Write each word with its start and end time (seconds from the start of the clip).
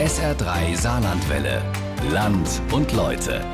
SR3 0.00 0.76
Saarlandwelle. 0.76 1.62
Land 2.10 2.62
und 2.72 2.90
Leute. 2.94 3.44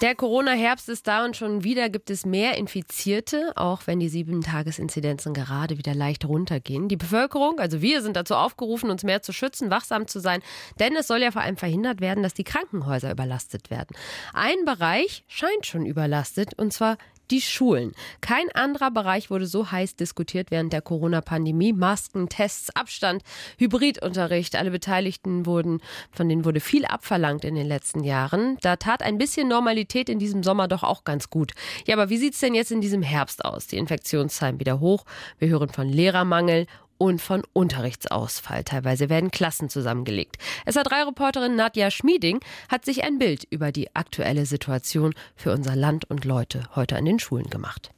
Der 0.00 0.16
Corona-Herbst 0.16 0.88
ist 0.88 1.06
da 1.06 1.24
und 1.24 1.36
schon 1.36 1.62
wieder 1.62 1.88
gibt 1.88 2.10
es 2.10 2.26
mehr 2.26 2.58
Infizierte, 2.58 3.52
auch 3.54 3.82
wenn 3.86 4.00
die 4.00 4.08
Sieben-Tages-Inzidenzen 4.08 5.34
gerade 5.34 5.78
wieder 5.78 5.94
leicht 5.94 6.24
runtergehen. 6.24 6.88
Die 6.88 6.96
Bevölkerung, 6.96 7.60
also 7.60 7.80
wir, 7.80 8.02
sind 8.02 8.16
dazu 8.16 8.34
aufgerufen, 8.34 8.90
uns 8.90 9.04
mehr 9.04 9.22
zu 9.22 9.32
schützen, 9.32 9.70
wachsam 9.70 10.08
zu 10.08 10.18
sein, 10.18 10.42
denn 10.80 10.96
es 10.96 11.06
soll 11.06 11.22
ja 11.22 11.30
vor 11.30 11.42
allem 11.42 11.56
verhindert 11.56 12.00
werden, 12.00 12.24
dass 12.24 12.34
die 12.34 12.42
Krankenhäuser 12.42 13.12
überlastet 13.12 13.70
werden. 13.70 13.96
Ein 14.34 14.64
Bereich 14.64 15.22
scheint 15.28 15.64
schon 15.64 15.86
überlastet, 15.86 16.54
und 16.58 16.72
zwar 16.72 16.98
die 17.32 17.40
Schulen. 17.40 17.92
Kein 18.20 18.50
anderer 18.52 18.90
Bereich 18.90 19.30
wurde 19.30 19.46
so 19.46 19.72
heiß 19.72 19.96
diskutiert 19.96 20.50
während 20.50 20.72
der 20.72 20.82
Corona-Pandemie. 20.82 21.72
Masken, 21.72 22.28
Tests, 22.28 22.70
Abstand, 22.76 23.22
Hybridunterricht. 23.58 24.54
Alle 24.54 24.70
Beteiligten 24.70 25.46
wurden, 25.46 25.80
von 26.12 26.28
denen 26.28 26.44
wurde 26.44 26.60
viel 26.60 26.84
abverlangt 26.84 27.44
in 27.44 27.54
den 27.54 27.66
letzten 27.66 28.04
Jahren. 28.04 28.58
Da 28.60 28.76
tat 28.76 29.02
ein 29.02 29.18
bisschen 29.18 29.48
Normalität 29.48 30.08
in 30.10 30.18
diesem 30.18 30.42
Sommer 30.42 30.68
doch 30.68 30.82
auch 30.82 31.04
ganz 31.04 31.30
gut. 31.30 31.52
Ja, 31.86 31.96
aber 31.96 32.10
wie 32.10 32.18
sieht 32.18 32.34
es 32.34 32.40
denn 32.40 32.54
jetzt 32.54 32.70
in 32.70 32.82
diesem 32.82 33.02
Herbst 33.02 33.44
aus? 33.44 33.66
Die 33.66 33.78
Infektionszahlen 33.78 34.60
wieder 34.60 34.78
hoch. 34.80 35.04
Wir 35.38 35.48
hören 35.48 35.70
von 35.70 35.88
Lehrermangel 35.88 36.66
und 37.02 37.20
von 37.20 37.42
Unterrichtsausfall. 37.52 38.62
Teilweise 38.62 39.08
werden 39.08 39.32
Klassen 39.32 39.68
zusammengelegt. 39.68 40.36
SA3-Reporterin 40.66 41.56
Nadja 41.56 41.90
Schmieding 41.90 42.38
hat 42.68 42.84
sich 42.84 43.02
ein 43.02 43.18
Bild 43.18 43.42
über 43.50 43.72
die 43.72 43.92
aktuelle 43.96 44.46
Situation 44.46 45.12
für 45.34 45.50
unser 45.50 45.74
Land 45.74 46.08
und 46.08 46.24
Leute 46.24 46.62
heute 46.76 46.94
an 46.94 47.04
den 47.04 47.18
Schulen 47.18 47.50
gemacht. 47.50 47.90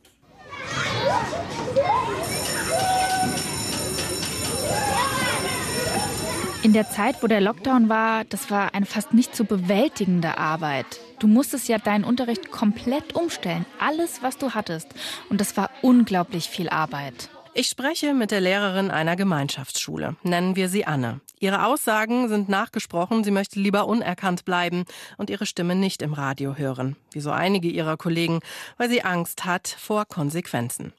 In 6.63 6.73
der 6.73 6.89
Zeit, 6.89 7.23
wo 7.23 7.27
der 7.27 7.43
Lockdown 7.43 7.91
war, 7.91 8.25
das 8.25 8.51
war 8.51 8.75
eine 8.75 8.87
fast 8.87 9.13
nicht 9.13 9.37
zu 9.37 9.45
bewältigende 9.45 10.39
Arbeit. 10.39 10.87
Du 11.19 11.27
musstest 11.27 11.69
ja 11.69 11.77
deinen 11.77 12.05
Unterricht 12.05 12.51
komplett 12.51 13.15
umstellen, 13.15 13.67
alles, 13.79 14.23
was 14.23 14.39
du 14.39 14.55
hattest. 14.55 14.89
Und 15.29 15.43
das 15.43 15.59
war 15.59 15.69
unglaublich 15.83 16.49
viel 16.49 16.71
Arbeit. 16.71 17.29
Ich 17.57 17.69
spreche 17.69 18.15
mit 18.15 18.33
der 18.33 18.41
Lehrerin 18.41 18.91
einer 18.91 19.15
Gemeinschaftsschule. 19.15 20.17
Nennen 20.25 20.57
wir 20.57 20.69
sie 20.69 20.87
Anne. 20.87 21.21
Ihre 21.39 21.67
Aussagen 21.67 22.29
sind 22.29 22.49
nachgesprochen. 22.49 23.23
Sie 23.23 23.31
möchte 23.31 23.61
lieber 23.61 23.87
unerkannt 23.87 24.45
bleiben 24.45 24.87
und 25.19 25.31
ihre 25.31 25.47
Stimme 25.47 25.77
nicht 25.77 26.03
im 26.03 26.15
Radio 26.15 26.57
hören. 26.57 26.97
Wie 27.13 27.21
so 27.21 27.31
einige 27.31 27.69
ihrer 27.69 27.97
Kollegen, 27.97 28.41
weil 28.77 28.91
sie 28.91 29.05
Angst 29.05 29.45
hat 29.45 29.69
vor 29.69 30.05
Konsequenzen. 30.05 30.93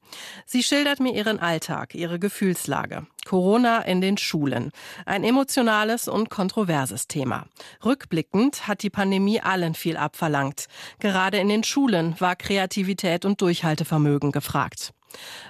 Sie 0.46 0.64
schildert 0.64 1.02
mir 1.02 1.14
ihren 1.14 1.40
Alltag, 1.40 1.94
ihre 1.94 2.20
Gefühlslage. 2.20 3.06
Corona 3.26 3.82
in 3.82 4.00
den 4.00 4.18
Schulen. 4.18 4.72
Ein 5.06 5.26
emotionales 5.26 6.08
und 6.08 6.30
kontroverses 6.30 7.10
Thema. 7.10 7.48
Rückblickend 7.84 8.66
hat 8.66 8.82
die 8.82 8.90
Pandemie 8.90 9.42
allen 9.42 9.74
viel 9.74 9.98
abverlangt. 9.98 10.68
Gerade 11.00 11.38
in 11.38 11.50
den 11.50 11.66
Schulen 11.66 12.16
war 12.20 12.38
Kreativität 12.38 13.26
und 13.26 13.42
Durchhaltevermögen 13.42 14.32
gefragt. 14.32 14.94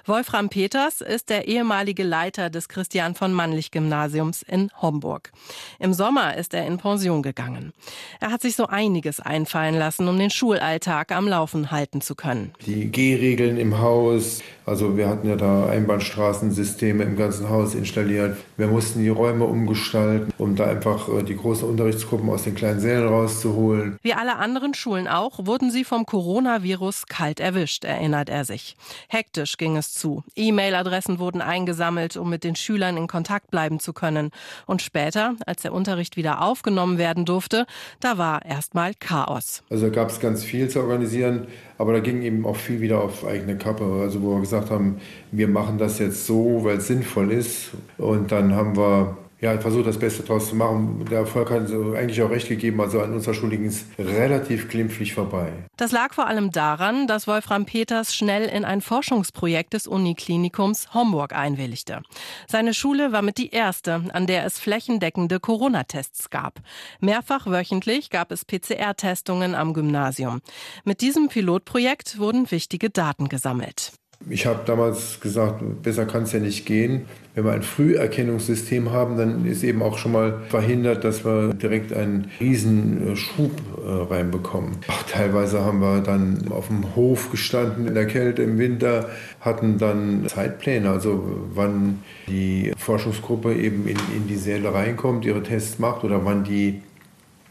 Wolfram 0.04 0.48
Peters 0.48 1.00
ist 1.00 1.30
der 1.30 1.48
ehemalige 1.48 2.02
Leiter 2.02 2.50
des 2.50 2.68
Christian 2.68 3.14
von 3.14 3.32
Mannlich 3.32 3.70
Gymnasiums 3.70 4.42
in 4.42 4.70
Homburg. 4.80 5.32
Im 5.78 5.92
Sommer 5.92 6.36
ist 6.36 6.54
er 6.54 6.66
in 6.66 6.78
Pension 6.78 7.22
gegangen. 7.22 7.72
Er 8.20 8.30
hat 8.30 8.42
sich 8.42 8.56
so 8.56 8.66
einiges 8.66 9.20
einfallen 9.20 9.76
lassen, 9.76 10.08
um 10.08 10.18
den 10.18 10.30
Schulalltag 10.30 11.12
am 11.12 11.28
Laufen 11.28 11.70
halten 11.70 12.00
zu 12.00 12.14
können. 12.14 12.52
Die 12.66 12.90
Gehregeln 12.90 13.56
im 13.58 13.78
Haus, 13.78 14.42
also 14.64 14.96
wir 14.96 15.08
hatten 15.08 15.28
ja 15.28 15.36
da 15.36 15.68
Einbahnstraßensysteme 15.68 17.04
im 17.04 17.16
ganzen 17.16 17.48
Haus 17.48 17.74
installiert. 17.74 18.36
Wir 18.56 18.66
mussten 18.66 19.02
die 19.02 19.08
Räume 19.08 19.44
umgestalten, 19.44 20.32
um 20.38 20.56
da 20.56 20.66
einfach 20.66 21.08
äh, 21.08 21.22
die 21.22 21.36
großen 21.36 21.68
Unterrichtsgruppen 21.68 22.28
aus 22.30 22.44
den 22.44 22.54
kleinen 22.54 22.80
Sälen 22.80 23.06
rauszuholen. 23.06 23.98
Wie 24.02 24.14
alle 24.14 24.36
anderen 24.36 24.74
Schulen 24.74 25.08
auch, 25.08 25.46
wurden 25.46 25.70
sie 25.70 25.84
vom 25.84 26.06
Coronavirus 26.06 27.06
kalt 27.06 27.40
erwischt, 27.40 27.84
erinnert 27.84 28.28
er 28.28 28.44
sich. 28.44 28.76
Hektisch 29.08 29.55
ging 29.58 29.76
es 29.76 29.92
zu. 29.92 30.22
E-Mail-Adressen 30.34 31.18
wurden 31.18 31.40
eingesammelt, 31.40 32.16
um 32.16 32.30
mit 32.30 32.44
den 32.44 32.56
Schülern 32.56 32.96
in 32.96 33.06
Kontakt 33.06 33.50
bleiben 33.50 33.80
zu 33.80 33.92
können. 33.92 34.30
Und 34.66 34.82
später, 34.82 35.34
als 35.46 35.62
der 35.62 35.72
Unterricht 35.72 36.16
wieder 36.16 36.42
aufgenommen 36.42 36.98
werden 36.98 37.24
durfte, 37.24 37.66
da 38.00 38.18
war 38.18 38.44
erstmal 38.44 38.92
Chaos. 38.94 39.62
Also 39.70 39.90
gab 39.90 40.10
es 40.10 40.20
ganz 40.20 40.44
viel 40.44 40.68
zu 40.68 40.80
organisieren, 40.80 41.46
aber 41.78 41.92
da 41.92 42.00
ging 42.00 42.22
eben 42.22 42.46
auch 42.46 42.56
viel 42.56 42.80
wieder 42.80 43.00
auf 43.00 43.24
eigene 43.26 43.56
Kappe. 43.58 43.84
Also 44.02 44.22
wo 44.22 44.34
wir 44.34 44.40
gesagt 44.40 44.70
haben, 44.70 45.00
wir 45.32 45.48
machen 45.48 45.78
das 45.78 45.98
jetzt 45.98 46.26
so, 46.26 46.64
weil 46.64 46.78
es 46.78 46.86
sinnvoll 46.86 47.32
ist. 47.32 47.70
Und 47.98 48.32
dann 48.32 48.54
haben 48.54 48.76
wir 48.76 49.16
ja, 49.40 49.58
versucht 49.58 49.86
das 49.86 49.98
Beste 49.98 50.22
daraus 50.22 50.48
zu 50.48 50.56
machen. 50.56 51.04
Der 51.10 51.20
Erfolg 51.20 51.50
hat 51.50 51.70
eigentlich 51.70 52.22
auch 52.22 52.30
recht 52.30 52.48
gegeben. 52.48 52.80
Also 52.80 53.00
an 53.00 53.12
unserer 53.12 53.34
Schule 53.34 53.56
ging 53.56 53.66
es 53.66 53.84
relativ 53.98 54.68
glimpflich 54.68 55.12
vorbei. 55.12 55.52
Das 55.76 55.92
lag 55.92 56.14
vor 56.14 56.26
allem 56.26 56.52
daran, 56.52 57.06
dass 57.06 57.26
Wolfram 57.26 57.66
Peters 57.66 58.14
schnell 58.14 58.48
in 58.48 58.64
ein 58.64 58.80
Forschungsprojekt 58.80 59.74
des 59.74 59.86
Uniklinikums 59.86 60.94
Homburg 60.94 61.34
einwilligte. 61.34 62.02
Seine 62.46 62.72
Schule 62.72 63.12
war 63.12 63.22
mit 63.22 63.36
die 63.36 63.50
erste, 63.50 64.04
an 64.12 64.26
der 64.26 64.46
es 64.46 64.58
flächendeckende 64.58 65.38
Corona-Tests 65.38 66.30
gab. 66.30 66.60
Mehrfach 67.00 67.46
wöchentlich 67.46 68.08
gab 68.08 68.32
es 68.32 68.44
PCR-Testungen 68.44 69.54
am 69.54 69.74
Gymnasium. 69.74 70.40
Mit 70.84 71.02
diesem 71.02 71.28
Pilotprojekt 71.28 72.18
wurden 72.18 72.50
wichtige 72.50 72.88
Daten 72.88 73.28
gesammelt. 73.28 73.92
Ich 74.28 74.46
habe 74.46 74.60
damals 74.66 75.20
gesagt, 75.20 75.62
besser 75.82 76.04
kann 76.04 76.24
es 76.24 76.32
ja 76.32 76.40
nicht 76.40 76.66
gehen. 76.66 77.06
Wenn 77.34 77.44
wir 77.44 77.52
ein 77.52 77.62
Früherkennungssystem 77.62 78.90
haben, 78.90 79.16
dann 79.16 79.44
ist 79.46 79.62
eben 79.62 79.82
auch 79.82 79.98
schon 79.98 80.12
mal 80.12 80.40
verhindert, 80.48 81.04
dass 81.04 81.24
wir 81.24 81.52
direkt 81.52 81.92
einen 81.92 82.30
riesen 82.40 83.14
Schub 83.14 83.52
äh, 83.76 84.12
reinbekommen. 84.12 84.78
Ach, 84.88 85.02
teilweise 85.04 85.64
haben 85.64 85.80
wir 85.80 86.00
dann 86.00 86.48
auf 86.50 86.68
dem 86.68 86.96
Hof 86.96 87.30
gestanden 87.30 87.86
in 87.86 87.94
der 87.94 88.06
Kälte 88.06 88.42
im 88.42 88.58
Winter, 88.58 89.10
hatten 89.40 89.78
dann 89.78 90.26
Zeitpläne, 90.28 90.90
also 90.90 91.22
wann 91.54 92.02
die 92.26 92.72
Forschungsgruppe 92.78 93.54
eben 93.54 93.86
in, 93.86 93.98
in 94.16 94.26
die 94.26 94.36
Säle 94.36 94.72
reinkommt, 94.72 95.24
ihre 95.26 95.42
Tests 95.42 95.78
macht 95.78 96.04
oder 96.04 96.24
wann 96.24 96.42
die 96.42 96.80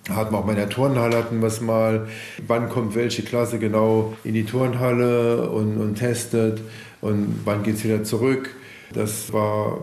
hatten 0.10 0.34
wir 0.34 0.40
auch 0.40 0.46
mal 0.46 0.52
in 0.52 0.58
der 0.58 0.70
Turnhalle 0.70 1.18
hatten 1.18 1.42
wir 1.42 1.48
es 1.48 1.62
mal. 1.62 2.08
Wann 2.48 2.70
kommt 2.70 2.96
welche 2.96 3.24
Klasse 3.24 3.60
genau 3.60 4.14
in 4.24 4.34
die 4.34 4.46
Turnhalle 4.46 5.50
und, 5.50 5.78
und 5.78 5.96
testet 5.96 6.62
und 7.02 7.42
wann 7.46 7.64
geht 7.64 7.76
es 7.76 7.84
wieder 7.84 8.04
zurück. 8.04 8.50
Das 8.94 9.34
war 9.34 9.80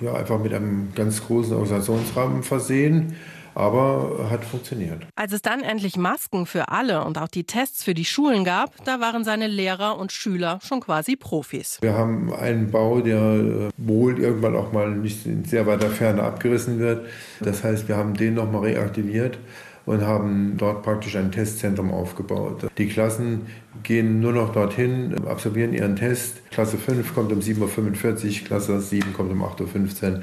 ja, 0.00 0.14
einfach 0.14 0.38
mit 0.38 0.54
einem 0.54 0.92
ganz 0.94 1.24
großen 1.26 1.52
Organisationsrahmen 1.52 2.42
versehen 2.42 3.14
aber 3.56 4.28
hat 4.30 4.44
funktioniert. 4.44 5.06
Als 5.16 5.32
es 5.32 5.40
dann 5.40 5.62
endlich 5.62 5.96
Masken 5.96 6.44
für 6.44 6.68
alle 6.68 7.02
und 7.04 7.16
auch 7.16 7.28
die 7.28 7.44
Tests 7.44 7.82
für 7.82 7.94
die 7.94 8.04
Schulen 8.04 8.44
gab, 8.44 8.84
da 8.84 9.00
waren 9.00 9.24
seine 9.24 9.46
Lehrer 9.46 9.98
und 9.98 10.12
Schüler 10.12 10.60
schon 10.62 10.80
quasi 10.80 11.16
Profis. 11.16 11.78
Wir 11.80 11.94
haben 11.94 12.34
einen 12.34 12.70
Bau, 12.70 13.00
der 13.00 13.16
äh, 13.16 13.70
wohl 13.78 14.18
irgendwann 14.18 14.56
auch 14.56 14.72
mal 14.72 14.90
nicht 14.90 15.24
in 15.24 15.46
sehr 15.46 15.66
weiter 15.66 15.88
Ferne 15.88 16.22
abgerissen 16.22 16.78
wird. 16.78 17.06
Das 17.40 17.64
heißt, 17.64 17.88
wir 17.88 17.96
haben 17.96 18.12
den 18.12 18.34
nochmal 18.34 18.64
reaktiviert 18.64 19.38
und 19.86 20.02
haben 20.02 20.54
dort 20.56 20.82
praktisch 20.82 21.16
ein 21.16 21.32
Testzentrum 21.32 21.92
aufgebaut. 21.92 22.66
Die 22.76 22.88
Klassen 22.88 23.46
gehen 23.84 24.20
nur 24.20 24.32
noch 24.32 24.52
dorthin, 24.52 25.14
absolvieren 25.26 25.72
ihren 25.72 25.96
Test. 25.96 26.50
Klasse 26.50 26.76
5 26.76 27.14
kommt 27.14 27.32
um 27.32 27.38
7.45 27.38 28.42
Uhr, 28.42 28.46
Klasse 28.46 28.80
7 28.80 29.12
kommt 29.12 29.30
um 29.30 29.42
8.15 29.44 30.12
Uhr. 30.12 30.22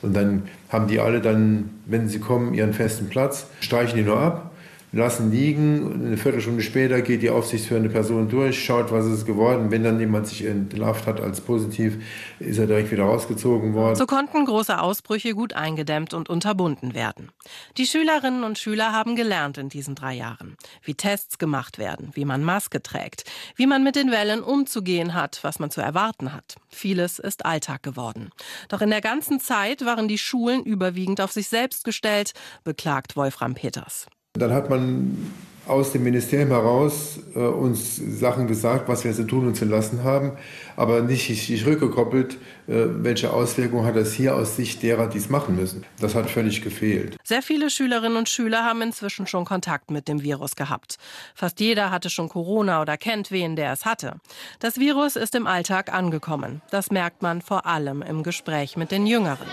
Und 0.00 0.16
dann 0.16 0.44
haben 0.70 0.88
die 0.88 0.98
alle 0.98 1.20
dann, 1.20 1.70
wenn 1.86 2.08
sie 2.08 2.18
kommen, 2.18 2.54
ihren 2.54 2.72
festen 2.72 3.08
Platz, 3.08 3.46
streichen 3.60 3.98
die 3.98 4.02
nur 4.02 4.18
ab 4.18 4.51
lassen 4.92 5.30
liegen. 5.30 6.06
Eine 6.06 6.16
Viertelstunde 6.16 6.62
später 6.62 7.00
geht 7.00 7.22
die 7.22 7.30
aufsichtsführende 7.30 7.88
Person 7.88 8.28
durch, 8.28 8.62
schaut, 8.62 8.92
was 8.92 9.06
ist 9.06 9.24
geworden. 9.24 9.70
Wenn 9.70 9.82
dann 9.82 9.98
jemand 9.98 10.26
sich 10.26 10.44
entlarvt 10.44 11.06
hat 11.06 11.20
als 11.20 11.40
positiv, 11.40 11.98
ist 12.38 12.58
er 12.58 12.66
direkt 12.66 12.90
wieder 12.90 13.04
rausgezogen 13.04 13.72
worden. 13.72 13.96
So 13.96 14.06
konnten 14.06 14.44
große 14.44 14.78
Ausbrüche 14.78 15.34
gut 15.34 15.54
eingedämmt 15.54 16.12
und 16.12 16.28
unterbunden 16.28 16.94
werden. 16.94 17.30
Die 17.78 17.86
Schülerinnen 17.86 18.44
und 18.44 18.58
Schüler 18.58 18.92
haben 18.92 19.16
gelernt 19.16 19.56
in 19.56 19.70
diesen 19.70 19.94
drei 19.94 20.14
Jahren, 20.14 20.56
wie 20.82 20.94
Tests 20.94 21.38
gemacht 21.38 21.78
werden, 21.78 22.10
wie 22.12 22.26
man 22.26 22.44
Maske 22.44 22.82
trägt, 22.82 23.24
wie 23.56 23.66
man 23.66 23.82
mit 23.82 23.96
den 23.96 24.10
Wellen 24.10 24.42
umzugehen 24.42 25.14
hat, 25.14 25.38
was 25.42 25.58
man 25.58 25.70
zu 25.70 25.80
erwarten 25.80 26.34
hat. 26.34 26.56
Vieles 26.68 27.18
ist 27.18 27.46
Alltag 27.46 27.82
geworden. 27.82 28.30
Doch 28.68 28.82
in 28.82 28.90
der 28.90 29.00
ganzen 29.00 29.40
Zeit 29.40 29.84
waren 29.86 30.06
die 30.06 30.18
Schulen 30.18 30.62
überwiegend 30.64 31.20
auf 31.20 31.32
sich 31.32 31.48
selbst 31.48 31.84
gestellt, 31.84 32.32
beklagt 32.64 33.16
Wolfram 33.16 33.54
Peters. 33.54 34.06
Dann 34.34 34.54
hat 34.54 34.70
man 34.70 35.30
aus 35.66 35.92
dem 35.92 36.04
Ministerium 36.04 36.48
heraus 36.48 37.18
äh, 37.34 37.38
uns 37.38 37.96
Sachen 37.96 38.46
gesagt, 38.46 38.88
was 38.88 39.04
wir 39.04 39.12
zu 39.12 39.24
tun 39.26 39.46
und 39.46 39.56
zu 39.56 39.66
lassen 39.66 40.04
haben, 40.04 40.32
aber 40.74 41.02
nicht, 41.02 41.28
nicht 41.28 41.66
rückgekoppelt, 41.66 42.34
äh, 42.66 42.86
welche 43.02 43.30
Auswirkungen 43.30 43.84
hat 43.84 43.94
das 43.94 44.14
hier 44.14 44.34
aus 44.34 44.56
Sicht 44.56 44.82
derer, 44.82 45.06
die 45.06 45.18
es 45.18 45.28
machen 45.28 45.54
müssen. 45.54 45.84
Das 46.00 46.14
hat 46.14 46.30
völlig 46.30 46.62
gefehlt. 46.62 47.16
Sehr 47.22 47.42
viele 47.42 47.68
Schülerinnen 47.68 48.16
und 48.16 48.30
Schüler 48.30 48.64
haben 48.64 48.80
inzwischen 48.80 49.26
schon 49.26 49.44
Kontakt 49.44 49.90
mit 49.90 50.08
dem 50.08 50.22
Virus 50.22 50.56
gehabt. 50.56 50.96
Fast 51.34 51.60
jeder 51.60 51.90
hatte 51.90 52.08
schon 52.08 52.30
Corona 52.30 52.80
oder 52.80 52.96
kennt 52.96 53.30
wen, 53.30 53.54
der 53.54 53.72
es 53.72 53.84
hatte. 53.84 54.16
Das 54.60 54.78
Virus 54.78 55.16
ist 55.16 55.34
im 55.34 55.46
Alltag 55.46 55.92
angekommen. 55.92 56.62
Das 56.70 56.90
merkt 56.90 57.20
man 57.20 57.42
vor 57.42 57.66
allem 57.66 58.00
im 58.00 58.22
Gespräch 58.22 58.78
mit 58.78 58.90
den 58.90 59.06
Jüngeren. 59.06 59.46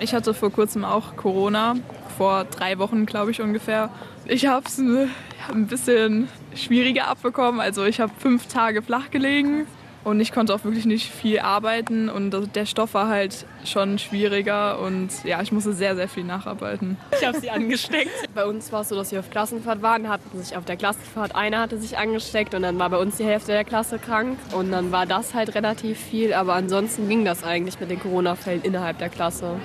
Ich 0.00 0.14
hatte 0.14 0.32
vor 0.32 0.50
kurzem 0.52 0.84
auch 0.84 1.16
Corona, 1.16 1.74
vor 2.16 2.44
drei 2.44 2.78
Wochen 2.78 3.04
glaube 3.04 3.32
ich 3.32 3.40
ungefähr. 3.40 3.90
Ich 4.26 4.46
habe 4.46 4.66
es 4.66 4.78
ein 4.78 5.66
bisschen 5.66 6.28
schwieriger 6.54 7.08
abbekommen. 7.08 7.60
Also 7.60 7.84
ich 7.84 8.00
habe 8.00 8.12
fünf 8.18 8.46
Tage 8.46 8.82
flach 8.82 9.10
gelegen 9.10 9.66
und 10.04 10.20
ich 10.20 10.32
konnte 10.32 10.54
auch 10.54 10.64
wirklich 10.64 10.86
nicht 10.86 11.10
viel 11.10 11.40
arbeiten 11.40 12.08
und 12.08 12.34
der 12.54 12.66
Stoff 12.66 12.94
war 12.94 13.08
halt 13.08 13.46
schon 13.64 13.98
schwieriger 13.98 14.78
und 14.80 15.10
ja, 15.24 15.42
ich 15.42 15.52
musste 15.52 15.72
sehr, 15.72 15.96
sehr 15.96 16.08
viel 16.08 16.24
nacharbeiten. 16.24 16.96
Ich 17.18 17.26
habe 17.26 17.40
sie 17.40 17.50
angesteckt. 17.50 18.10
Bei 18.34 18.44
uns 18.44 18.72
war 18.72 18.82
es 18.82 18.88
so, 18.88 18.96
dass 18.96 19.12
wir 19.12 19.20
auf 19.20 19.30
Klassenfahrt 19.30 19.82
waren, 19.82 20.08
hatten 20.08 20.42
sich 20.42 20.56
auf 20.56 20.64
der 20.64 20.76
Klassenfahrt, 20.76 21.34
einer 21.34 21.60
hatte 21.60 21.78
sich 21.78 21.98
angesteckt 21.98 22.54
und 22.54 22.62
dann 22.62 22.78
war 22.78 22.90
bei 22.90 22.98
uns 22.98 23.16
die 23.16 23.24
Hälfte 23.24 23.52
der 23.52 23.64
Klasse 23.64 23.98
krank 23.98 24.38
und 24.52 24.70
dann 24.70 24.92
war 24.92 25.06
das 25.06 25.34
halt 25.34 25.54
relativ 25.54 25.98
viel, 25.98 26.32
aber 26.32 26.54
ansonsten 26.54 27.08
ging 27.08 27.24
das 27.24 27.44
eigentlich 27.44 27.78
mit 27.80 27.90
den 27.90 28.00
Corona-Fällen 28.00 28.62
innerhalb 28.62 28.98
der 28.98 29.08
Klasse. 29.08 29.56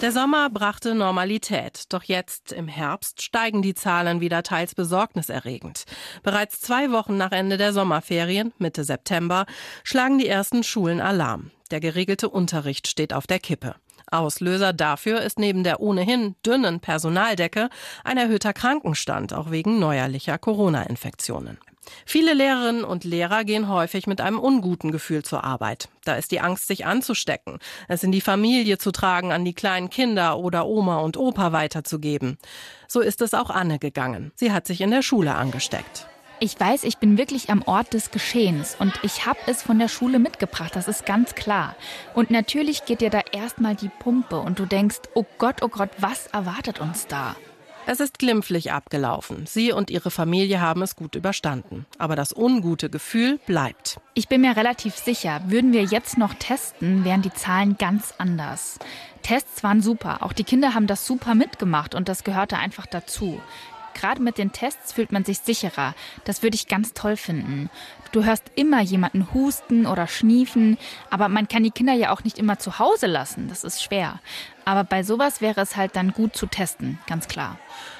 Der 0.00 0.12
Sommer 0.12 0.48
brachte 0.48 0.94
Normalität, 0.94 1.84
doch 1.88 2.04
jetzt 2.04 2.52
im 2.52 2.68
Herbst 2.68 3.20
steigen 3.20 3.62
die 3.62 3.74
Zahlen 3.74 4.20
wieder 4.20 4.44
teils 4.44 4.76
besorgniserregend. 4.76 5.84
Bereits 6.22 6.60
zwei 6.60 6.92
Wochen 6.92 7.16
nach 7.16 7.32
Ende 7.32 7.56
der 7.56 7.72
Sommerferien, 7.72 8.52
Mitte 8.58 8.84
September, 8.84 9.44
schlagen 9.82 10.18
die 10.18 10.28
ersten 10.28 10.62
Schulen 10.62 11.00
Alarm. 11.00 11.50
Der 11.72 11.80
geregelte 11.80 12.28
Unterricht 12.28 12.86
steht 12.86 13.12
auf 13.12 13.26
der 13.26 13.40
Kippe. 13.40 13.74
Auslöser 14.10 14.72
dafür 14.72 15.20
ist 15.20 15.38
neben 15.38 15.64
der 15.64 15.80
ohnehin 15.80 16.36
dünnen 16.46 16.78
Personaldecke 16.80 17.68
ein 18.04 18.18
erhöhter 18.18 18.52
Krankenstand, 18.52 19.32
auch 19.34 19.50
wegen 19.50 19.80
neuerlicher 19.80 20.38
Corona-Infektionen. 20.38 21.58
Viele 22.04 22.34
Lehrerinnen 22.34 22.84
und 22.84 23.04
Lehrer 23.04 23.44
gehen 23.44 23.68
häufig 23.68 24.06
mit 24.06 24.20
einem 24.20 24.38
unguten 24.38 24.92
Gefühl 24.92 25.22
zur 25.22 25.44
Arbeit. 25.44 25.88
Da 26.04 26.14
ist 26.14 26.30
die 26.30 26.40
Angst, 26.40 26.66
sich 26.66 26.86
anzustecken, 26.86 27.58
es 27.88 28.02
in 28.02 28.12
die 28.12 28.20
Familie 28.20 28.78
zu 28.78 28.92
tragen, 28.92 29.32
an 29.32 29.44
die 29.44 29.54
kleinen 29.54 29.90
Kinder 29.90 30.38
oder 30.38 30.66
Oma 30.66 30.98
und 30.98 31.16
Opa 31.16 31.52
weiterzugeben. 31.52 32.38
So 32.86 33.00
ist 33.00 33.20
es 33.20 33.34
auch 33.34 33.50
Anne 33.50 33.78
gegangen. 33.78 34.32
Sie 34.34 34.52
hat 34.52 34.66
sich 34.66 34.80
in 34.80 34.90
der 34.90 35.02
Schule 35.02 35.34
angesteckt. 35.34 36.06
Ich 36.40 36.58
weiß, 36.58 36.84
ich 36.84 36.98
bin 36.98 37.18
wirklich 37.18 37.50
am 37.50 37.62
Ort 37.62 37.94
des 37.94 38.12
Geschehens 38.12 38.76
und 38.78 38.92
ich 39.02 39.26
habe 39.26 39.40
es 39.46 39.60
von 39.60 39.80
der 39.80 39.88
Schule 39.88 40.20
mitgebracht, 40.20 40.76
das 40.76 40.86
ist 40.86 41.04
ganz 41.04 41.34
klar. 41.34 41.74
Und 42.14 42.30
natürlich 42.30 42.84
geht 42.84 43.00
dir 43.00 43.10
da 43.10 43.22
erstmal 43.32 43.74
die 43.74 43.88
Pumpe 43.88 44.38
und 44.38 44.60
du 44.60 44.64
denkst, 44.64 45.00
oh 45.14 45.24
Gott, 45.38 45.62
oh 45.62 45.68
Gott, 45.68 45.90
was 45.98 46.28
erwartet 46.28 46.80
uns 46.80 47.08
da? 47.08 47.34
Es 47.90 48.00
ist 48.00 48.18
glimpflich 48.18 48.70
abgelaufen. 48.70 49.46
Sie 49.46 49.72
und 49.72 49.88
ihre 49.88 50.10
Familie 50.10 50.60
haben 50.60 50.82
es 50.82 50.94
gut 50.94 51.14
überstanden. 51.14 51.86
Aber 51.96 52.16
das 52.16 52.36
ungute 52.36 52.90
Gefühl 52.90 53.40
bleibt. 53.46 53.98
Ich 54.12 54.28
bin 54.28 54.42
mir 54.42 54.58
relativ 54.58 54.94
sicher, 54.94 55.40
würden 55.46 55.72
wir 55.72 55.84
jetzt 55.84 56.18
noch 56.18 56.34
testen, 56.34 57.06
wären 57.06 57.22
die 57.22 57.32
Zahlen 57.32 57.78
ganz 57.78 58.12
anders. 58.18 58.78
Tests 59.22 59.62
waren 59.62 59.80
super. 59.80 60.22
Auch 60.22 60.34
die 60.34 60.44
Kinder 60.44 60.74
haben 60.74 60.86
das 60.86 61.06
super 61.06 61.34
mitgemacht 61.34 61.94
und 61.94 62.10
das 62.10 62.24
gehörte 62.24 62.58
einfach 62.58 62.84
dazu. 62.84 63.40
Gerade 63.94 64.22
mit 64.22 64.36
den 64.36 64.52
Tests 64.52 64.92
fühlt 64.92 65.10
man 65.10 65.24
sich 65.24 65.38
sicherer. 65.38 65.94
Das 66.24 66.42
würde 66.42 66.56
ich 66.56 66.68
ganz 66.68 66.92
toll 66.92 67.16
finden. 67.16 67.70
Du 68.12 68.22
hörst 68.22 68.44
immer 68.54 68.82
jemanden 68.82 69.32
husten 69.32 69.86
oder 69.86 70.06
schniefen, 70.06 70.76
aber 71.10 71.28
man 71.28 71.48
kann 71.48 71.62
die 71.62 71.70
Kinder 71.70 71.94
ja 71.94 72.12
auch 72.12 72.22
nicht 72.22 72.38
immer 72.38 72.58
zu 72.58 72.78
Hause 72.78 73.06
lassen. 73.06 73.48
Das 73.48 73.64
ist 73.64 73.82
schwer. 73.82 74.20
Aber 74.66 74.84
bei 74.84 75.02
sowas 75.02 75.40
wäre 75.40 75.62
es 75.62 75.76
halt 75.76 75.96
dann 75.96 76.12
gut 76.12 76.36
zu 76.36 76.46
testen, 76.46 76.98
ganz 77.06 77.26
klar. 77.26 77.58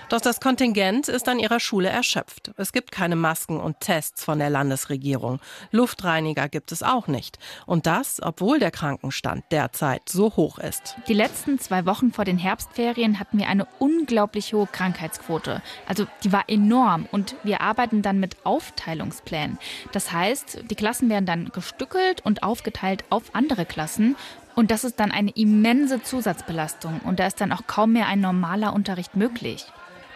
Doch 0.08 0.20
das 0.20 0.40
Kontingent 0.40 1.08
ist 1.08 1.28
an 1.28 1.38
ihrer 1.38 1.60
Schule 1.60 1.90
erschöpft. 1.90 2.52
Es 2.56 2.72
gibt 2.72 2.92
keine 2.92 3.14
Masken 3.14 3.60
und 3.60 3.80
Tests 3.80 4.24
von 4.24 4.38
der 4.38 4.48
Landesregierung. 4.48 5.38
Luftreiniger 5.70 6.48
gibt 6.48 6.72
es 6.72 6.82
auch 6.82 7.08
nicht. 7.08 7.38
Und 7.66 7.86
das, 7.86 8.20
obwohl 8.22 8.58
der 8.58 8.70
Krankenstand 8.70 9.44
derzeit 9.50 10.08
so 10.08 10.34
hoch 10.36 10.58
ist. 10.58 10.96
Die 11.08 11.14
letzten 11.14 11.58
zwei 11.58 11.84
Wochen 11.84 12.12
vor 12.12 12.24
den 12.24 12.38
Herbstferien 12.38 13.20
hatten 13.20 13.38
wir 13.38 13.48
eine 13.48 13.66
unglaublich 13.78 14.54
hohe 14.54 14.66
Krankheitsquote. 14.66 15.62
Also 15.86 16.06
die 16.24 16.32
war 16.32 16.44
enorm. 16.48 17.06
Und 17.12 17.36
wir 17.42 17.60
arbeiten 17.60 18.00
dann 18.00 18.18
mit 18.18 18.36
Aufteilungsplänen. 18.44 19.58
Das 19.92 20.12
heißt, 20.12 20.64
die 20.70 20.74
Klassen 20.74 21.10
werden 21.10 21.26
dann 21.26 21.50
gestückelt 21.50 22.24
und 22.24 22.42
aufgeteilt 22.42 23.04
auf 23.10 23.34
andere 23.34 23.66
Klassen. 23.66 24.16
Und 24.58 24.72
das 24.72 24.82
ist 24.82 24.98
dann 24.98 25.12
eine 25.12 25.30
immense 25.30 26.02
Zusatzbelastung. 26.02 27.00
Und 27.04 27.20
da 27.20 27.28
ist 27.28 27.40
dann 27.40 27.52
auch 27.52 27.68
kaum 27.68 27.92
mehr 27.92 28.08
ein 28.08 28.20
normaler 28.20 28.72
Unterricht 28.72 29.14
möglich. 29.14 29.64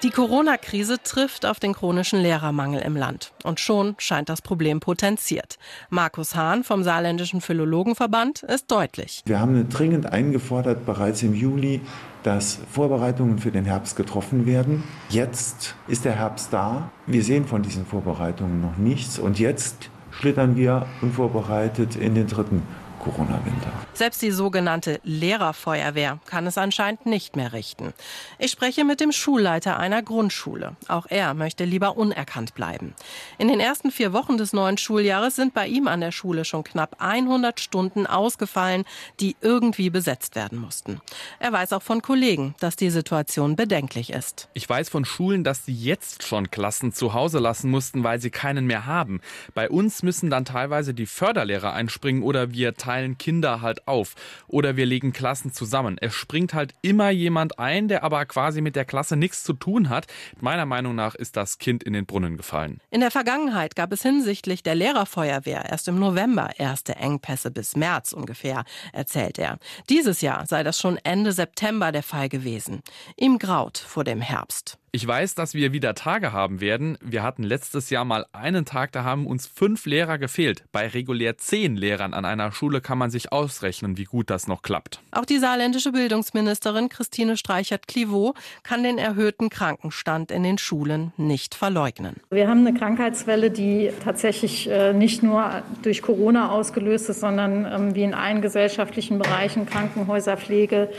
Die 0.02 0.10
Corona-Krise 0.10 1.00
trifft 1.00 1.46
auf 1.46 1.60
den 1.60 1.74
chronischen 1.74 2.20
Lehrermangel 2.20 2.82
im 2.82 2.96
Land. 2.96 3.30
Und 3.44 3.60
schon 3.60 3.94
scheint 3.98 4.28
das 4.28 4.42
Problem 4.42 4.80
potenziert. 4.80 5.58
Markus 5.90 6.34
Hahn 6.34 6.64
vom 6.64 6.82
Saarländischen 6.82 7.40
Philologenverband 7.40 8.42
ist 8.42 8.68
deutlich. 8.68 9.22
Wir 9.26 9.38
haben 9.38 9.68
dringend 9.68 10.06
eingefordert, 10.06 10.86
bereits 10.86 11.22
im 11.22 11.34
Juli, 11.34 11.80
dass 12.24 12.58
Vorbereitungen 12.68 13.38
für 13.38 13.52
den 13.52 13.64
Herbst 13.64 13.94
getroffen 13.94 14.44
werden. 14.44 14.82
Jetzt 15.08 15.76
ist 15.86 16.04
der 16.04 16.16
Herbst 16.16 16.52
da. 16.52 16.90
Wir 17.06 17.22
sehen 17.22 17.46
von 17.46 17.62
diesen 17.62 17.86
Vorbereitungen 17.86 18.60
noch 18.60 18.76
nichts. 18.76 19.20
Und 19.20 19.38
jetzt 19.38 19.88
schlittern 20.10 20.56
wir 20.56 20.86
unvorbereitet 21.00 21.94
in 21.94 22.16
den 22.16 22.26
dritten 22.26 22.62
Corona-Winter. 23.02 23.72
Selbst 23.94 24.22
die 24.22 24.30
sogenannte 24.30 25.00
Lehrerfeuerwehr 25.02 26.20
kann 26.26 26.46
es 26.46 26.56
anscheinend 26.56 27.04
nicht 27.04 27.36
mehr 27.36 27.52
richten. 27.52 27.92
Ich 28.38 28.50
spreche 28.50 28.84
mit 28.84 29.00
dem 29.00 29.12
Schulleiter 29.12 29.78
einer 29.78 30.02
Grundschule. 30.02 30.76
Auch 30.88 31.06
er 31.08 31.34
möchte 31.34 31.64
lieber 31.64 31.96
unerkannt 31.96 32.54
bleiben. 32.54 32.94
In 33.38 33.48
den 33.48 33.60
ersten 33.60 33.90
vier 33.90 34.12
Wochen 34.12 34.38
des 34.38 34.52
neuen 34.52 34.78
Schuljahres 34.78 35.36
sind 35.36 35.52
bei 35.52 35.66
ihm 35.66 35.88
an 35.88 36.00
der 36.00 36.12
Schule 36.12 36.44
schon 36.44 36.64
knapp 36.64 36.96
100 37.00 37.60
Stunden 37.60 38.06
ausgefallen, 38.06 38.84
die 39.20 39.36
irgendwie 39.40 39.90
besetzt 39.90 40.36
werden 40.36 40.58
mussten. 40.58 41.00
Er 41.40 41.52
weiß 41.52 41.72
auch 41.72 41.82
von 41.82 42.02
Kollegen, 42.02 42.54
dass 42.60 42.76
die 42.76 42.90
Situation 42.90 43.56
bedenklich 43.56 44.10
ist. 44.10 44.48
Ich 44.54 44.68
weiß 44.68 44.88
von 44.88 45.04
Schulen, 45.04 45.44
dass 45.44 45.66
sie 45.66 45.74
jetzt 45.74 46.22
schon 46.22 46.50
Klassen 46.50 46.92
zu 46.92 47.14
Hause 47.14 47.40
lassen 47.40 47.70
mussten, 47.70 48.04
weil 48.04 48.20
sie 48.20 48.30
keinen 48.30 48.66
mehr 48.66 48.86
haben. 48.86 49.20
Bei 49.54 49.68
uns 49.68 50.02
müssen 50.02 50.30
dann 50.30 50.44
teilweise 50.44 50.94
die 50.94 51.06
Förderlehrer 51.06 51.72
einspringen 51.72 52.22
oder 52.22 52.52
wir 52.52 52.74
teilen 52.92 53.16
Kinder 53.16 53.62
halt 53.62 53.88
auf 53.88 54.14
oder 54.48 54.76
wir 54.76 54.84
legen 54.84 55.14
Klassen 55.14 55.50
zusammen. 55.52 55.96
Es 55.98 56.14
springt 56.14 56.52
halt 56.52 56.74
immer 56.82 57.08
jemand 57.08 57.58
ein, 57.58 57.88
der 57.88 58.04
aber 58.04 58.26
quasi 58.26 58.60
mit 58.60 58.76
der 58.76 58.84
Klasse 58.84 59.16
nichts 59.16 59.44
zu 59.44 59.54
tun 59.54 59.88
hat. 59.88 60.06
Meiner 60.40 60.66
Meinung 60.66 60.94
nach 60.94 61.14
ist 61.14 61.36
das 61.36 61.56
Kind 61.56 61.82
in 61.82 61.94
den 61.94 62.04
Brunnen 62.04 62.36
gefallen. 62.36 62.80
In 62.90 63.00
der 63.00 63.10
Vergangenheit 63.10 63.76
gab 63.76 63.92
es 63.92 64.02
hinsichtlich 64.02 64.62
der 64.62 64.74
Lehrerfeuerwehr 64.74 65.64
erst 65.70 65.88
im 65.88 65.98
November 65.98 66.50
erste 66.58 66.96
Engpässe 66.96 67.50
bis 67.50 67.76
März 67.76 68.12
ungefähr, 68.12 68.64
erzählt 68.92 69.38
er. 69.38 69.58
Dieses 69.88 70.20
Jahr 70.20 70.44
sei 70.46 70.62
das 70.62 70.78
schon 70.78 70.98
Ende 71.02 71.32
September 71.32 71.92
der 71.92 72.02
Fall 72.02 72.28
gewesen. 72.28 72.82
Ihm 73.16 73.38
graut 73.38 73.78
vor 73.78 74.04
dem 74.04 74.20
Herbst. 74.20 74.81
Ich 74.94 75.06
weiß, 75.06 75.34
dass 75.34 75.54
wir 75.54 75.72
wieder 75.72 75.94
Tage 75.94 76.34
haben 76.34 76.60
werden. 76.60 76.98
Wir 77.00 77.22
hatten 77.22 77.44
letztes 77.44 77.88
Jahr 77.88 78.04
mal 78.04 78.26
einen 78.32 78.66
Tag, 78.66 78.92
da 78.92 79.04
haben 79.04 79.26
uns 79.26 79.46
fünf 79.46 79.86
Lehrer 79.86 80.18
gefehlt. 80.18 80.64
Bei 80.70 80.86
regulär 80.86 81.38
zehn 81.38 81.76
Lehrern 81.76 82.12
an 82.12 82.26
einer 82.26 82.52
Schule 82.52 82.82
kann 82.82 82.98
man 82.98 83.10
sich 83.10 83.32
ausrechnen, 83.32 83.96
wie 83.96 84.04
gut 84.04 84.28
das 84.28 84.48
noch 84.48 84.60
klappt. 84.60 85.00
Auch 85.10 85.24
die 85.24 85.38
saarländische 85.38 85.92
Bildungsministerin 85.92 86.90
Christine 86.90 87.38
Streichert-Clivaux 87.38 88.34
kann 88.64 88.82
den 88.82 88.98
erhöhten 88.98 89.48
Krankenstand 89.48 90.30
in 90.30 90.42
den 90.42 90.58
Schulen 90.58 91.14
nicht 91.16 91.54
verleugnen. 91.54 92.16
Wir 92.28 92.46
haben 92.46 92.66
eine 92.66 92.78
Krankheitswelle, 92.78 93.50
die 93.50 93.90
tatsächlich 94.04 94.68
äh, 94.68 94.92
nicht 94.92 95.22
nur 95.22 95.62
durch 95.80 96.02
Corona 96.02 96.50
ausgelöst 96.50 97.08
ist, 97.08 97.20
sondern 97.20 97.64
ähm, 97.64 97.94
wie 97.94 98.02
in 98.02 98.12
allen 98.12 98.42
gesellschaftlichen 98.42 99.18
Bereichen, 99.18 99.64
Krankenhäuser, 99.64 100.36
Pflege, 100.36 100.90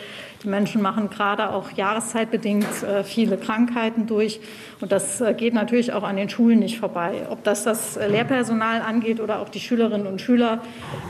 die 0.41 0.49
Menschen 0.49 0.81
machen 0.81 1.09
gerade 1.09 1.51
auch 1.51 1.71
jahreszeitbedingt 1.71 2.83
äh, 2.83 3.03
viele 3.05 3.37
Krankheiten 3.37 3.82
durch. 3.91 4.39
Und 4.81 4.91
das 4.91 5.21
äh, 5.21 5.33
geht 5.33 5.53
natürlich 5.53 5.93
auch 5.93 6.03
an 6.03 6.15
den 6.15 6.29
Schulen 6.29 6.59
nicht 6.59 6.79
vorbei. 6.79 7.27
Ob 7.29 7.43
das 7.43 7.63
das 7.63 7.97
äh, 7.97 8.07
Lehrpersonal 8.07 8.81
angeht 8.81 9.19
oder 9.19 9.39
auch 9.39 9.49
die 9.49 9.59
Schülerinnen 9.59 10.07
und 10.07 10.21
Schüler, 10.21 10.61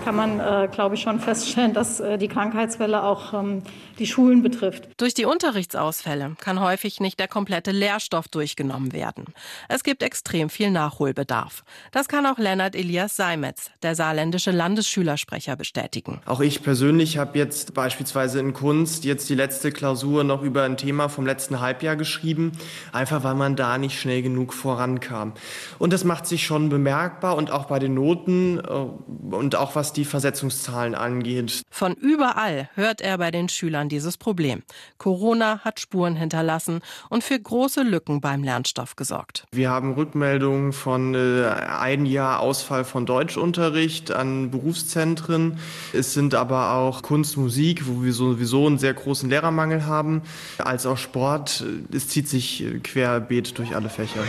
kann 0.04 0.16
man, 0.16 0.70
glaube 0.72 0.96
ich, 0.96 1.02
schon 1.02 1.20
feststellen, 1.20 1.74
dass 1.74 2.02
die 2.20 2.28
Krankheitswelle 2.28 3.04
auch 3.04 3.34
ähm, 3.34 3.62
die 4.00 4.08
Schulen 4.08 4.44
betrifft. 4.44 4.90
Durch 4.98 5.14
die 5.14 5.26
Unterrichtsausfälle 5.26 6.36
kann 6.40 6.60
häufig 6.60 7.00
nicht 7.00 7.20
der 7.20 7.28
komplette 7.28 7.72
Lehrstoff 7.72 8.28
durchgenommen 8.28 8.94
werden. 8.94 9.26
Es 9.70 9.84
gibt 9.84 10.04
extrem 10.04 10.50
viel 10.50 10.72
Nachholbedarf. 10.72 11.64
Das 11.92 12.08
kann 12.08 12.26
auch 12.26 12.38
Lennart 12.38 12.76
Elias 12.76 13.16
Seimetz, 13.16 13.72
der 13.82 13.96
saarländische 13.96 14.52
Landesschülersprecher, 14.52 15.56
bestätigen. 15.56 16.22
Auch 16.26 16.42
ich 16.42 16.64
persönlich 16.64 17.18
habe 17.18 17.38
jetzt 17.38 17.74
beispielsweise 17.74 18.40
in 18.40 18.54
Kunst 18.54 19.06
jetzt 19.06 19.30
die 19.30 19.36
letzte 19.36 19.72
Klausur 19.72 20.24
noch 20.24 20.42
über 20.42 20.64
ein 20.64 20.78
Thema 20.78 21.10
vom 21.10 21.26
letzten 21.26 21.60
Halbjahr 21.60 21.96
geschrieben. 21.96 22.52
einfach 22.92 23.24
weil 23.24 23.36
man 23.36 23.56
da 23.56 23.78
nicht 23.78 24.00
schnell 24.00 24.22
genug 24.22 24.54
vorankam. 24.54 25.34
Und 25.80 25.94
das 25.94 26.04
macht 26.04 26.26
sich 26.26 26.46
schon 26.46 26.70
bemerkbar 26.70 27.36
und 27.36 27.52
auch 27.52 27.66
bei 27.66 27.80
den 27.80 27.94
Noten 27.94 28.60
äh, 28.60 29.36
und 29.36 29.56
auch 29.56 29.76
was 29.76 29.94
die 29.94 30.06
Versetzungszahlen 30.06 30.96
angeht. 30.96 31.64
Von 31.70 31.94
überall 31.94 32.70
hört 32.76 33.02
er 33.02 33.18
bei 33.18 33.32
den 33.32 33.50
Schülern 33.50 33.83
dieses 33.90 34.18
Problem. 34.18 34.64
Corona 34.98 35.60
hat 35.60 35.80
Spuren 35.80 36.16
hinterlassen 36.16 36.82
und 37.10 37.24
für 37.24 37.40
große 37.40 37.84
Lücken 37.84 38.22
beim 38.22 38.44
Lernstoff 38.44 38.96
gesorgt. 38.96 39.46
Wir 39.52 39.70
haben 39.70 39.94
Rückmeldungen 39.94 40.74
von 40.74 41.16
äh, 41.16 41.46
ein 41.48 42.06
Jahr 42.06 42.40
Ausfall 42.40 42.84
von 42.84 43.06
Deutschunterricht 43.06 44.12
an 44.12 44.52
Berufszentren. 44.52 45.60
Es 45.94 46.14
sind 46.14 46.36
aber 46.36 46.74
auch 46.74 47.02
Kunst, 47.02 47.38
Musik, 47.38 47.88
wo 47.88 48.04
wir 48.04 48.14
sowieso 48.14 48.68
einen 48.68 48.78
sehr 48.78 48.94
großen 48.94 49.30
Lehrermangel 49.30 49.86
haben, 49.86 50.22
als 50.58 50.86
auch 50.86 50.98
Sport. 50.98 51.64
Es 51.92 52.08
zieht 52.08 52.28
sich 52.28 52.64
querbeet 52.84 53.58
durch 53.58 53.76
alle 53.76 53.90
Fächer. 53.90 54.24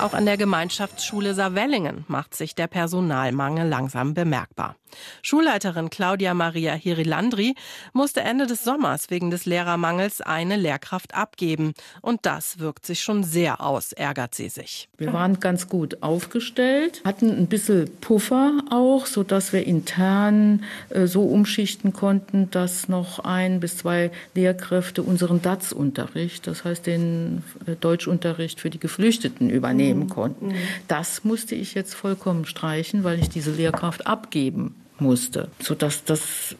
Auch 0.00 0.14
an 0.14 0.26
der 0.26 0.36
Gemeinschaftsschule 0.36 1.34
Savellingen 1.34 2.04
macht 2.06 2.36
sich 2.36 2.54
der 2.54 2.68
Personalmangel 2.68 3.68
langsam 3.68 4.14
bemerkbar. 4.14 4.76
Schulleiterin 5.22 5.90
Claudia 5.90 6.34
Maria 6.34 6.74
Hirilandri 6.74 7.54
musste 7.92 8.20
Ende 8.20 8.46
des 8.46 8.64
Sommers 8.64 9.10
wegen 9.10 9.30
des 9.30 9.46
Lehrermangels 9.46 10.20
eine 10.20 10.56
Lehrkraft 10.56 11.14
abgeben. 11.14 11.74
Und 12.02 12.26
das 12.26 12.58
wirkt 12.58 12.86
sich 12.86 13.02
schon 13.02 13.24
sehr 13.24 13.60
aus, 13.60 13.92
ärgert 13.92 14.34
sie 14.34 14.48
sich. 14.48 14.88
Wir 14.98 15.12
waren 15.12 15.40
ganz 15.40 15.68
gut 15.68 16.02
aufgestellt, 16.02 17.02
hatten 17.04 17.30
ein 17.30 17.46
bisschen 17.46 17.90
Puffer 18.00 18.58
auch, 18.70 19.06
sodass 19.06 19.52
wir 19.52 19.66
intern 19.66 20.64
äh, 20.90 21.06
so 21.06 21.22
umschichten 21.22 21.92
konnten, 21.92 22.50
dass 22.50 22.88
noch 22.88 23.20
ein 23.20 23.60
bis 23.60 23.78
zwei 23.78 24.10
Lehrkräfte 24.34 25.02
unseren 25.02 25.42
DATS-Unterricht, 25.42 26.46
das 26.46 26.64
heißt 26.64 26.86
den 26.86 27.42
äh, 27.66 27.76
Deutschunterricht 27.76 28.60
für 28.60 28.70
die 28.70 28.80
Geflüchteten, 28.80 29.50
übernehmen 29.50 30.04
mhm. 30.04 30.08
konnten. 30.08 30.54
Das 30.88 31.24
musste 31.24 31.54
ich 31.54 31.74
jetzt 31.74 31.94
vollkommen 31.94 32.44
streichen, 32.44 33.04
weil 33.04 33.18
ich 33.20 33.28
diese 33.28 33.52
Lehrkraft 33.52 34.06
abgeben 34.06 34.74
musste, 35.00 35.48
sodass 35.60 36.04
das 36.04 36.56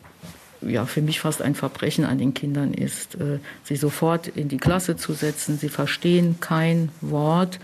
ja, 0.61 0.87
für 0.87 1.03
mich 1.03 1.21
fast 1.21 1.43
ein 1.43 1.55
Verbrechen 1.55 2.05
an 2.05 2.19
den 2.19 2.35
Kindern 2.35 2.75
ist, 2.75 3.15
äh, 3.15 3.39
sie 3.65 3.77
sofort 3.77 4.27
in 4.29 4.49
die 4.49 4.59
Klasse 4.59 4.97
zu 4.97 5.13
setzen. 5.13 5.59
Sie 5.59 5.69
verstehen 5.69 6.39
kein 6.41 6.91
Wort. 7.01 7.59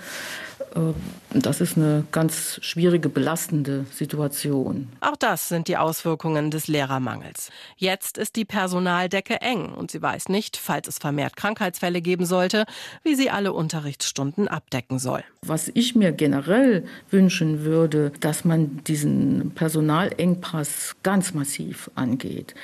Äh, 0.75 0.93
das 1.35 1.61
ist 1.61 1.77
eine 1.77 2.05
ganz 2.13 2.61
schwierige, 2.63 3.09
belastende 3.09 3.87
Situation. 3.93 4.89
Auch 5.01 5.17
das 5.17 5.49
sind 5.49 5.67
die 5.67 5.77
Auswirkungen 5.77 6.53
des 6.53 6.69
Lehrermangels. 6.69 7.51
Jetzt 7.77 8.19
ist 8.19 8.37
die 8.37 8.45
Personaldecke 8.45 9.41
eng 9.41 9.73
und 9.73 9.91
sie 9.91 10.01
weiß 10.01 10.29
nicht, 10.29 10.57
falls 10.57 10.87
es 10.87 10.99
vermehrt 10.99 11.37
Krankheitsfälle 11.37 12.01
geben 12.03 12.25
sollte, 12.25 12.67
wie 13.03 13.17
sie 13.17 13.31
alle 13.31 13.53
Unterrichtsstunden 13.53 14.47
abdecken 14.47 15.01
soll. 15.01 15.25
Was 15.43 15.71
ich 15.75 15.97
mir 15.97 16.13
generell 16.13 16.85
wünschen 17.11 17.65
würde, 17.65 18.13
dass 18.21 18.45
man 18.45 18.83
diesen 18.85 19.51
Personalengpass 19.55 20.95
ganz 21.03 21.35
massiv 21.35 21.91
angeht. 21.97 22.55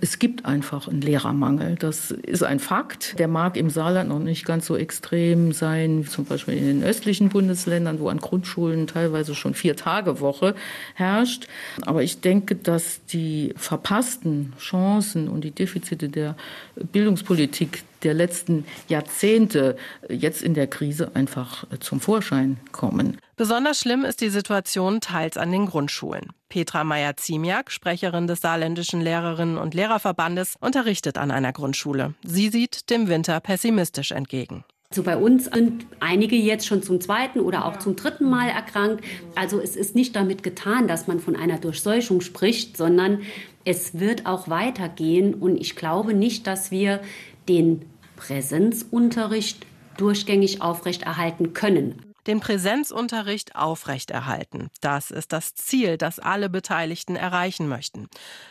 Es 0.00 0.18
gibt 0.18 0.44
einfach 0.44 0.86
einen 0.86 1.00
Lehrermangel. 1.00 1.76
Das 1.76 2.10
ist 2.10 2.42
ein 2.42 2.60
Fakt. 2.60 3.18
Der 3.18 3.28
mag 3.28 3.56
im 3.56 3.70
Saarland 3.70 4.10
noch 4.10 4.18
nicht 4.18 4.44
ganz 4.44 4.66
so 4.66 4.76
extrem 4.76 5.52
sein, 5.52 6.04
wie 6.04 6.08
zum 6.08 6.26
Beispiel 6.26 6.58
in 6.58 6.66
den 6.66 6.82
östlichen 6.82 7.30
Bundesländern, 7.30 7.57
wo 7.66 8.08
an 8.08 8.18
Grundschulen 8.18 8.86
teilweise 8.86 9.34
schon 9.34 9.54
vier 9.54 9.76
Tage 9.76 10.20
Woche 10.20 10.54
herrscht. 10.94 11.48
Aber 11.82 12.02
ich 12.02 12.20
denke, 12.20 12.54
dass 12.56 13.04
die 13.06 13.54
verpassten 13.56 14.52
Chancen 14.58 15.28
und 15.28 15.42
die 15.42 15.50
Defizite 15.50 16.08
der 16.08 16.36
Bildungspolitik 16.76 17.82
der 18.02 18.14
letzten 18.14 18.64
Jahrzehnte 18.88 19.76
jetzt 20.08 20.42
in 20.42 20.54
der 20.54 20.66
Krise 20.66 21.10
einfach 21.14 21.64
zum 21.80 22.00
Vorschein 22.00 22.58
kommen. 22.72 23.18
Besonders 23.36 23.80
schlimm 23.80 24.04
ist 24.04 24.20
die 24.20 24.30
Situation 24.30 25.00
teils 25.00 25.36
an 25.36 25.52
den 25.52 25.66
Grundschulen. 25.66 26.30
Petra 26.48 26.84
Meyer-Ziemiak, 26.84 27.70
Sprecherin 27.70 28.26
des 28.26 28.40
saarländischen 28.40 29.00
Lehrerinnen 29.00 29.58
und 29.58 29.74
Lehrerverbandes, 29.74 30.56
unterrichtet 30.60 31.18
an 31.18 31.30
einer 31.30 31.52
Grundschule. 31.52 32.14
Sie 32.24 32.48
sieht 32.48 32.90
dem 32.90 33.08
Winter 33.08 33.40
pessimistisch 33.40 34.12
entgegen. 34.12 34.64
Also 34.90 35.02
bei 35.02 35.18
uns 35.18 35.44
sind 35.44 35.86
einige 36.00 36.34
jetzt 36.34 36.66
schon 36.66 36.82
zum 36.82 37.00
zweiten 37.00 37.40
oder 37.40 37.66
auch 37.66 37.78
zum 37.78 37.94
dritten 37.94 38.28
Mal 38.28 38.48
erkrankt. 38.48 39.04
Also 39.34 39.60
es 39.60 39.76
ist 39.76 39.94
nicht 39.94 40.16
damit 40.16 40.42
getan, 40.42 40.88
dass 40.88 41.06
man 41.06 41.20
von 41.20 41.36
einer 41.36 41.58
Durchseuchung 41.58 42.22
spricht, 42.22 42.78
sondern 42.78 43.20
es 43.66 44.00
wird 44.00 44.24
auch 44.24 44.48
weitergehen. 44.48 45.34
Und 45.34 45.58
ich 45.58 45.76
glaube 45.76 46.14
nicht, 46.14 46.46
dass 46.46 46.70
wir 46.70 47.02
den 47.50 47.82
Präsenzunterricht 48.16 49.66
durchgängig 49.98 50.62
aufrechterhalten 50.62 51.52
können 51.52 52.07
den 52.28 52.40
Präsenzunterricht 52.40 53.56
aufrechterhalten. 53.56 54.68
Das 54.82 55.10
ist 55.10 55.32
das 55.32 55.54
Ziel, 55.54 55.96
das 55.96 56.18
alle 56.18 56.50
Beteiligten 56.50 57.16
erreichen 57.16 57.68
möchten. 57.68 58.08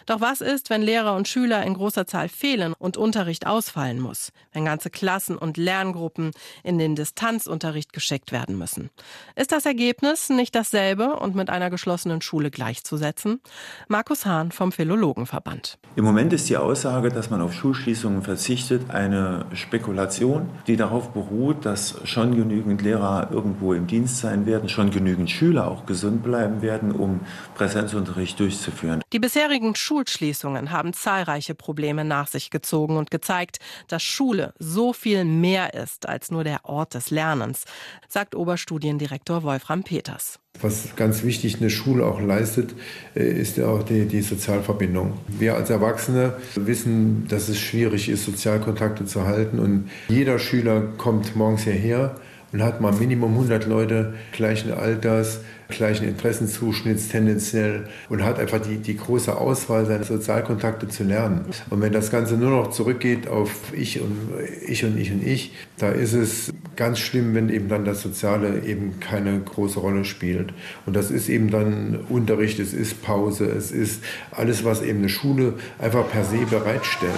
Doch 0.07 0.19
was 0.19 0.41
ist, 0.41 0.72
wenn 0.72 0.81
Lehrer 0.81 1.15
und 1.15 1.27
Schüler 1.27 1.63
in 1.63 1.75
großer 1.75 2.07
Zahl 2.07 2.27
fehlen 2.27 2.74
und 2.74 2.98
Unterricht 2.98 3.46
ausfallen 3.46 4.00
muss? 4.00 4.31
Wenn 4.51 4.65
ganze 4.65 4.89
Klassen 4.89 5.38
und 5.38 5.57
Lerngruppen 5.57 6.31
in 6.63 6.79
den 6.79 6.96
Distanzunterricht 6.96 7.93
geschickt 7.93 8.31
werden 8.31 8.57
müssen? 8.57 8.89
Ist 9.36 9.51
das 9.51 9.67
Ergebnis 9.67 10.29
nicht 10.29 10.55
dasselbe 10.55 11.15
und 11.15 11.36
mit 11.36 11.51
einer 11.51 11.69
geschlossenen 11.69 12.22
Schule 12.22 12.50
gleichzusetzen? 12.50 13.39
Markus 13.88 14.25
Hahn 14.25 14.51
vom 14.51 14.72
Philologenverband. 14.72 15.77
Im 15.96 16.03
Moment 16.03 16.34
ist 16.34 16.50
die 16.50 16.57
Aussage, 16.57 17.10
dass 17.10 17.29
man 17.29 17.41
auf 17.41 17.53
Schulschließungen 17.53 18.24
verzichtet, 18.24 18.89
eine 18.89 19.46
Spekulation, 19.53 20.50
die 20.65 20.77
darauf 20.77 21.10
beruht, 21.10 21.63
dass 21.63 22.00
schon 22.05 22.36
genügend 22.36 22.81
Lehrer 22.81 23.29
irgendwo 23.31 23.67
irgendwo 23.68 23.74
im 23.74 23.88
Dienst 23.88 24.20
sein 24.20 24.46
werden, 24.46 24.70
schon 24.70 24.92
genügend 24.92 25.30
Schüler 25.30 25.68
auch 25.68 25.86
gesund 25.86 26.24
bleiben 26.24 26.62
werden, 26.62 26.92
um 26.92 27.22
Präsenzunterricht 27.56 28.40
durchzuführen. 28.40 29.02
Die 29.14 29.20
bisherigen 29.20 29.76
Schulschließungen 29.76 30.72
haben 30.72 30.94
zahlreiche 30.94 31.56
Probleme 31.56 32.06
nach 32.06 32.28
sich 32.28 32.50
gezogen 32.50 32.98
und 32.98 33.12
gezeigt, 33.12 33.60
dass 33.88 34.04
Schule 34.04 34.54
so 34.60 34.94
viel 34.94 35.26
mehr 35.26 35.74
ist 35.74 36.08
als 36.08 36.32
nur 36.32 36.44
der 36.44 36.66
Ort 36.66 36.94
des 36.94 37.10
Lernens, 37.10 37.66
sagt 38.08 38.36
Oberstudiendirektor 38.36 39.44
Wolfram 39.44 39.84
Peters. 39.84 40.40
Was 40.60 40.96
ganz 40.96 41.24
wichtig 41.24 41.58
eine 41.58 41.70
Schule 41.70 42.04
auch 42.04 42.20
leistet, 42.20 42.74
äh, 43.16 43.30
ist 43.30 43.58
ja 43.58 43.68
auch 43.68 43.84
die, 43.84 44.06
die 44.06 44.22
Sozialverbindung. 44.22 45.20
Wir 45.28 45.54
als 45.54 45.70
Erwachsene 45.70 46.38
wissen, 46.56 47.28
dass 47.28 47.48
es 47.48 47.60
schwierig 47.60 48.10
ist, 48.10 48.26
Sozialkontakte 48.26 49.06
zu 49.06 49.28
halten. 49.28 49.60
Und 49.60 49.92
jeder 50.10 50.40
Schüler 50.40 50.82
kommt 50.98 51.36
morgens 51.36 51.64
hierher 51.64 52.16
und 52.51 52.63
hat 52.63 52.82
mal 52.82 52.92
Minimum 52.92 53.32
100 53.34 53.66
Leute 53.66 54.13
gleichen 54.32 54.72
Alters, 54.72 55.42
gleichen 55.70 56.08
Interessenzuschnitts 56.08 57.10
tendenziell 57.10 57.88
und 58.10 58.24
hat 58.24 58.39
einfach 58.39 58.62
die, 58.62 58.77
die 58.77 58.96
große 58.96 59.36
Auswahl 59.36 59.86
seiner 59.86 60.04
Sozialkontakte 60.04 60.88
zu 60.88 61.04
lernen. 61.04 61.46
Und 61.70 61.82
wenn 61.82 61.92
das 61.92 62.10
Ganze 62.10 62.36
nur 62.36 62.51
noch 62.51 62.72
zurückgeht 62.72 63.27
auf 63.27 63.74
ich 63.74 64.00
und 64.01 64.30
ich 64.66 64.86
und 64.86 64.98
ich 64.98 65.12
und 65.12 65.25
ich, 65.25 65.54
da 65.77 65.89
ist 65.89 66.13
es 66.13 66.54
ganz 66.75 67.00
schlimm, 67.00 67.36
wenn 67.36 67.50
eben 67.50 67.68
dann 67.68 67.84
das 67.84 68.01
Soziale 68.01 68.63
eben 68.66 69.00
keine 69.00 69.39
große 69.39 69.80
Rolle 69.80 70.06
spielt. 70.06 70.54
Und 70.86 70.96
das 70.96 71.12
ist 71.12 71.27
eben 71.27 71.50
dann 71.50 72.00
Unterricht, 72.08 72.60
es 72.60 72.74
ist 72.74 73.01
Pause, 73.01 73.46
es 73.46 73.72
ist 73.72 74.04
alles, 74.32 74.63
was 74.63 74.82
eben 74.82 75.00
eine 75.00 75.10
Schule 75.10 75.56
einfach 75.80 76.10
per 76.10 76.24
se 76.24 76.46
bereitstellt. 76.50 77.12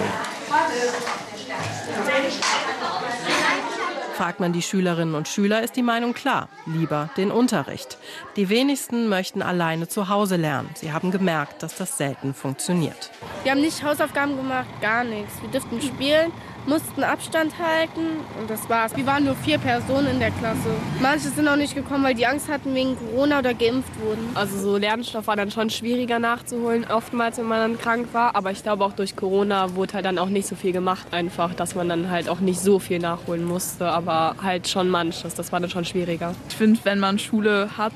Fragt 4.20 4.38
man 4.38 4.52
die 4.52 4.60
Schülerinnen 4.60 5.14
und 5.14 5.28
Schüler, 5.28 5.62
ist 5.62 5.76
die 5.76 5.82
Meinung 5.82 6.12
klar. 6.12 6.50
Lieber 6.66 7.08
den 7.16 7.30
Unterricht. 7.30 7.96
Die 8.36 8.50
wenigsten 8.50 9.08
möchten 9.08 9.40
alleine 9.40 9.88
zu 9.88 10.10
Hause 10.10 10.36
lernen. 10.36 10.68
Sie 10.74 10.92
haben 10.92 11.10
gemerkt, 11.10 11.62
dass 11.62 11.76
das 11.76 11.96
selten 11.96 12.34
funktioniert. 12.34 13.10
Wir 13.44 13.52
haben 13.52 13.62
nicht 13.62 13.82
Hausaufgaben 13.82 14.36
gemacht, 14.36 14.68
gar 14.82 15.04
nichts. 15.04 15.40
Wir 15.40 15.48
dürften 15.48 15.80
spielen 15.80 16.32
mussten 16.70 17.02
Abstand 17.02 17.52
halten 17.58 18.20
und 18.40 18.48
das 18.48 18.70
war's. 18.70 18.96
Wir 18.96 19.04
waren 19.04 19.24
nur 19.24 19.34
vier 19.34 19.58
Personen 19.58 20.06
in 20.06 20.20
der 20.20 20.30
Klasse. 20.30 20.70
Manche 21.02 21.28
sind 21.28 21.48
auch 21.48 21.56
nicht 21.56 21.74
gekommen, 21.74 22.04
weil 22.04 22.14
die 22.14 22.26
Angst 22.26 22.48
hatten 22.48 22.72
wegen 22.76 22.96
Corona 22.96 23.40
oder 23.40 23.54
geimpft 23.54 23.90
wurden. 24.00 24.30
Also 24.34 24.56
so 24.56 24.76
Lernstoff 24.76 25.26
war 25.26 25.34
dann 25.34 25.50
schon 25.50 25.68
schwieriger 25.68 26.20
nachzuholen, 26.20 26.86
oftmals, 26.88 27.38
wenn 27.38 27.46
man 27.46 27.72
dann 27.72 27.80
krank 27.80 28.06
war. 28.12 28.36
Aber 28.36 28.52
ich 28.52 28.62
glaube 28.62 28.84
auch 28.84 28.92
durch 28.92 29.16
Corona 29.16 29.74
wurde 29.74 29.94
halt 29.94 30.04
dann 30.04 30.18
auch 30.18 30.28
nicht 30.28 30.46
so 30.46 30.54
viel 30.54 30.70
gemacht 30.70 31.08
einfach, 31.10 31.54
dass 31.54 31.74
man 31.74 31.88
dann 31.88 32.08
halt 32.08 32.28
auch 32.28 32.38
nicht 32.38 32.60
so 32.60 32.78
viel 32.78 33.00
nachholen 33.00 33.44
musste, 33.44 33.88
aber 33.90 34.36
halt 34.40 34.68
schon 34.68 34.88
manches. 34.88 35.34
Das 35.34 35.50
war 35.50 35.58
dann 35.58 35.70
schon 35.70 35.84
schwieriger. 35.84 36.36
Ich 36.48 36.54
finde, 36.54 36.78
wenn 36.84 37.00
man 37.00 37.18
Schule 37.18 37.70
hat, 37.76 37.94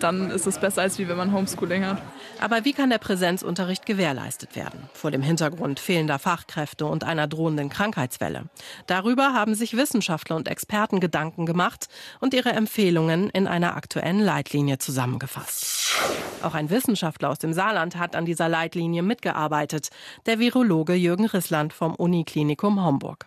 dann 0.00 0.30
ist 0.30 0.46
es 0.46 0.58
besser, 0.58 0.82
als 0.82 0.98
wie 0.98 1.08
wenn 1.08 1.16
man 1.16 1.32
Homeschooling 1.32 1.84
hat. 1.84 2.02
Aber 2.40 2.64
wie 2.64 2.72
kann 2.72 2.90
der 2.90 2.98
Präsenzunterricht 2.98 3.86
gewährleistet 3.86 4.54
werden? 4.56 4.88
Vor 4.92 5.10
dem 5.10 5.22
Hintergrund 5.22 5.80
fehlender 5.80 6.18
Fachkräfte 6.18 6.86
und 6.86 7.04
einer 7.04 7.26
drohenden 7.26 7.68
Krankheitswelle. 7.68 8.44
Darüber 8.86 9.32
haben 9.32 9.54
sich 9.54 9.76
Wissenschaftler 9.76 10.36
und 10.36 10.48
Experten 10.48 11.00
Gedanken 11.00 11.46
gemacht 11.46 11.88
und 12.20 12.34
ihre 12.34 12.50
Empfehlungen 12.50 13.30
in 13.30 13.46
einer 13.46 13.76
aktuellen 13.76 14.20
Leitlinie 14.20 14.78
zusammengefasst. 14.78 15.94
Auch 16.42 16.54
ein 16.54 16.70
Wissenschaftler 16.70 17.30
aus 17.30 17.38
dem 17.38 17.52
Saarland 17.52 17.96
hat 17.96 18.14
an 18.14 18.24
dieser 18.24 18.48
Leitlinie 18.48 19.02
mitgearbeitet, 19.02 19.88
der 20.26 20.38
Virologe 20.38 20.94
Jürgen 20.94 21.26
Rissland 21.26 21.72
vom 21.72 21.94
Uniklinikum 21.94 22.84
Homburg. 22.84 23.26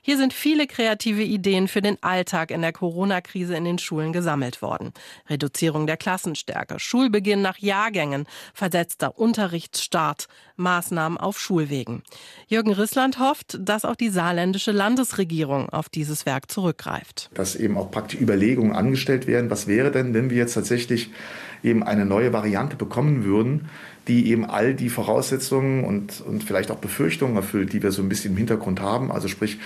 Hier 0.00 0.16
sind 0.16 0.32
viele 0.32 0.66
kreative 0.66 1.22
Ideen 1.22 1.68
für 1.68 1.82
den 1.82 2.02
Alltag 2.02 2.50
in 2.50 2.62
der 2.62 2.72
Corona-Krise 2.72 3.54
in 3.56 3.64
den 3.64 3.78
Schulen 3.78 4.12
gesammelt 4.12 4.62
worden. 4.62 4.92
Reduzierung 5.28 5.86
der 5.86 5.96
Klassenstärke, 5.96 6.78
Schulbeginn 6.78 7.42
nach 7.42 7.58
Jahrgängen, 7.58 8.26
versetzter 8.54 9.18
Unterrichtsstart, 9.18 10.28
Maßnahmen 10.56 11.18
auf 11.18 11.38
Schulwegen. 11.38 12.02
Jürgen 12.46 12.72
Rissland 12.72 13.18
hofft, 13.18 13.58
dass 13.60 13.84
auch 13.84 13.96
die 13.96 14.10
saarländische 14.10 14.72
Landesregierung 14.72 15.68
auf 15.68 15.88
dieses 15.88 16.26
Werk 16.26 16.50
zurückgreift. 16.50 17.30
Dass 17.34 17.56
eben 17.56 17.76
auch 17.76 17.90
praktisch 17.90 18.20
Überlegungen 18.20 18.72
angestellt 18.72 19.26
werden, 19.26 19.50
was 19.50 19.66
wäre 19.66 19.90
denn, 19.90 20.14
wenn 20.14 20.30
wir 20.30 20.36
jetzt 20.36 20.54
tatsächlich 20.54 21.10
eben 21.62 21.82
eine 21.82 22.04
neue 22.04 22.32
Variante 22.32 22.76
bekommen 22.76 23.24
würden, 23.24 23.68
die 24.08 24.30
eben 24.30 24.44
all 24.44 24.74
die 24.74 24.88
Voraussetzungen 24.88 25.84
und, 25.84 26.20
und 26.20 26.42
vielleicht 26.42 26.70
auch 26.70 26.78
Befürchtungen 26.78 27.36
erfüllt, 27.36 27.72
die 27.72 27.82
wir 27.82 27.92
so 27.92 28.02
ein 28.02 28.08
bisschen 28.08 28.32
im 28.32 28.36
Hintergrund 28.36 28.80
haben. 28.80 29.12
Also 29.12 29.28
sprich 29.28 29.58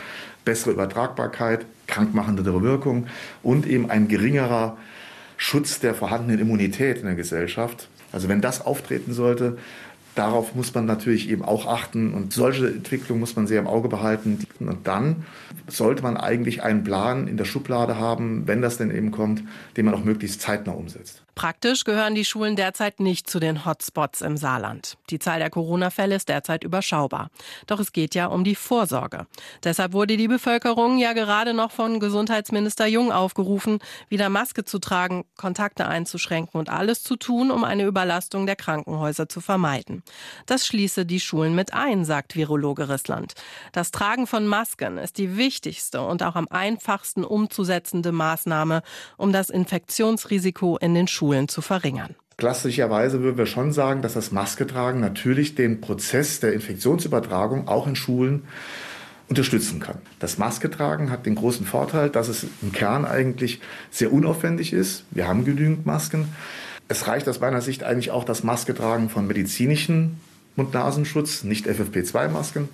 bessere 0.44 0.72
Übertragbarkeit, 0.72 1.66
krankmachendere 1.86 2.62
Wirkung 2.62 3.06
und 3.42 3.66
eben 3.66 3.90
ein 3.90 4.08
geringerer 4.08 4.76
Schutz 5.36 5.80
der 5.80 5.94
vorhandenen 5.94 6.40
Immunität 6.40 6.98
in 6.98 7.06
der 7.06 7.14
Gesellschaft. 7.14 7.88
Also 8.12 8.28
wenn 8.28 8.40
das 8.40 8.64
auftreten 8.64 9.12
sollte, 9.12 9.58
darauf 10.16 10.54
muss 10.54 10.74
man 10.74 10.86
natürlich 10.86 11.28
eben 11.28 11.44
auch 11.44 11.66
achten 11.66 12.12
und 12.14 12.32
solche 12.32 12.66
Entwicklungen 12.66 13.20
muss 13.20 13.36
man 13.36 13.46
sehr 13.46 13.60
im 13.60 13.66
Auge 13.66 13.88
behalten. 13.88 14.46
Und 14.58 14.86
dann 14.86 15.24
sollte 15.68 16.02
man 16.02 16.16
eigentlich 16.16 16.62
einen 16.62 16.84
Plan 16.84 17.28
in 17.28 17.36
der 17.36 17.44
Schublade 17.44 17.98
haben, 17.98 18.46
wenn 18.46 18.62
das 18.62 18.78
denn 18.78 18.90
eben 18.90 19.10
kommt, 19.10 19.42
den 19.76 19.84
man 19.84 19.94
auch 19.94 20.04
möglichst 20.04 20.40
zeitnah 20.40 20.72
umsetzt. 20.72 21.22
Praktisch 21.36 21.84
gehören 21.84 22.14
die 22.14 22.24
Schulen 22.24 22.56
derzeit 22.56 22.98
nicht 22.98 23.28
zu 23.28 23.38
den 23.38 23.66
Hotspots 23.66 24.22
im 24.22 24.38
Saarland. 24.38 24.96
Die 25.10 25.18
Zahl 25.18 25.38
der 25.38 25.50
Corona-Fälle 25.50 26.14
ist 26.14 26.30
derzeit 26.30 26.64
überschaubar. 26.64 27.28
Doch 27.66 27.78
es 27.78 27.92
geht 27.92 28.14
ja 28.14 28.28
um 28.28 28.42
die 28.42 28.54
Vorsorge. 28.54 29.26
Deshalb 29.62 29.92
wurde 29.92 30.16
die 30.16 30.28
Bevölkerung 30.28 30.96
ja 30.96 31.12
gerade 31.12 31.52
noch 31.52 31.72
von 31.72 32.00
Gesundheitsminister 32.00 32.86
Jung 32.86 33.12
aufgerufen, 33.12 33.80
wieder 34.08 34.30
Maske 34.30 34.64
zu 34.64 34.78
tragen, 34.78 35.26
Kontakte 35.36 35.86
einzuschränken 35.86 36.58
und 36.58 36.70
alles 36.70 37.02
zu 37.02 37.16
tun, 37.16 37.50
um 37.50 37.64
eine 37.64 37.84
Überlastung 37.84 38.46
der 38.46 38.56
Krankenhäuser 38.56 39.28
zu 39.28 39.42
vermeiden. 39.42 40.02
Das 40.46 40.66
schließe 40.66 41.06
die 41.06 41.20
Schulen 41.20 41.54
mit 41.54 41.72
ein, 41.72 42.04
sagt 42.04 42.36
Virologe 42.36 42.88
Rissland. 42.88 43.34
Das 43.72 43.90
Tragen 43.90 44.26
von 44.26 44.46
Masken 44.46 44.98
ist 44.98 45.18
die 45.18 45.36
wichtigste 45.36 46.02
und 46.02 46.22
auch 46.22 46.36
am 46.36 46.48
einfachsten 46.48 47.24
umzusetzende 47.24 48.12
Maßnahme, 48.12 48.82
um 49.16 49.32
das 49.32 49.50
Infektionsrisiko 49.50 50.76
in 50.78 50.94
den 50.94 51.08
Schulen 51.08 51.48
zu 51.48 51.62
verringern. 51.62 52.14
Klassischerweise 52.36 53.22
würden 53.22 53.38
wir 53.38 53.46
schon 53.46 53.72
sagen, 53.72 54.02
dass 54.02 54.12
das 54.12 54.30
Masketragen 54.30 55.00
natürlich 55.00 55.54
den 55.54 55.80
Prozess 55.80 56.38
der 56.40 56.52
Infektionsübertragung 56.52 57.66
auch 57.66 57.86
in 57.86 57.96
Schulen 57.96 58.44
unterstützen 59.28 59.80
kann. 59.80 59.98
Das 60.18 60.36
Masketragen 60.36 61.10
hat 61.10 61.24
den 61.24 61.34
großen 61.34 61.66
Vorteil, 61.66 62.10
dass 62.10 62.28
es 62.28 62.46
im 62.62 62.72
Kern 62.72 63.04
eigentlich 63.06 63.60
sehr 63.90 64.12
unaufwendig 64.12 64.72
ist. 64.72 65.04
Wir 65.10 65.26
haben 65.26 65.44
genügend 65.44 65.86
Masken. 65.86 66.28
Es 66.88 67.06
reicht 67.06 67.28
aus 67.28 67.40
meiner 67.40 67.62
Sicht 67.62 67.82
eigentlich 67.82 68.10
auch 68.10 68.24
das 68.24 68.44
Masketragen 68.44 69.08
von 69.08 69.26
medizinischen 69.26 70.20
Mund-Nasenschutz, 70.54 71.42
nicht 71.42 71.66
FFP2-Masken. 71.66 72.68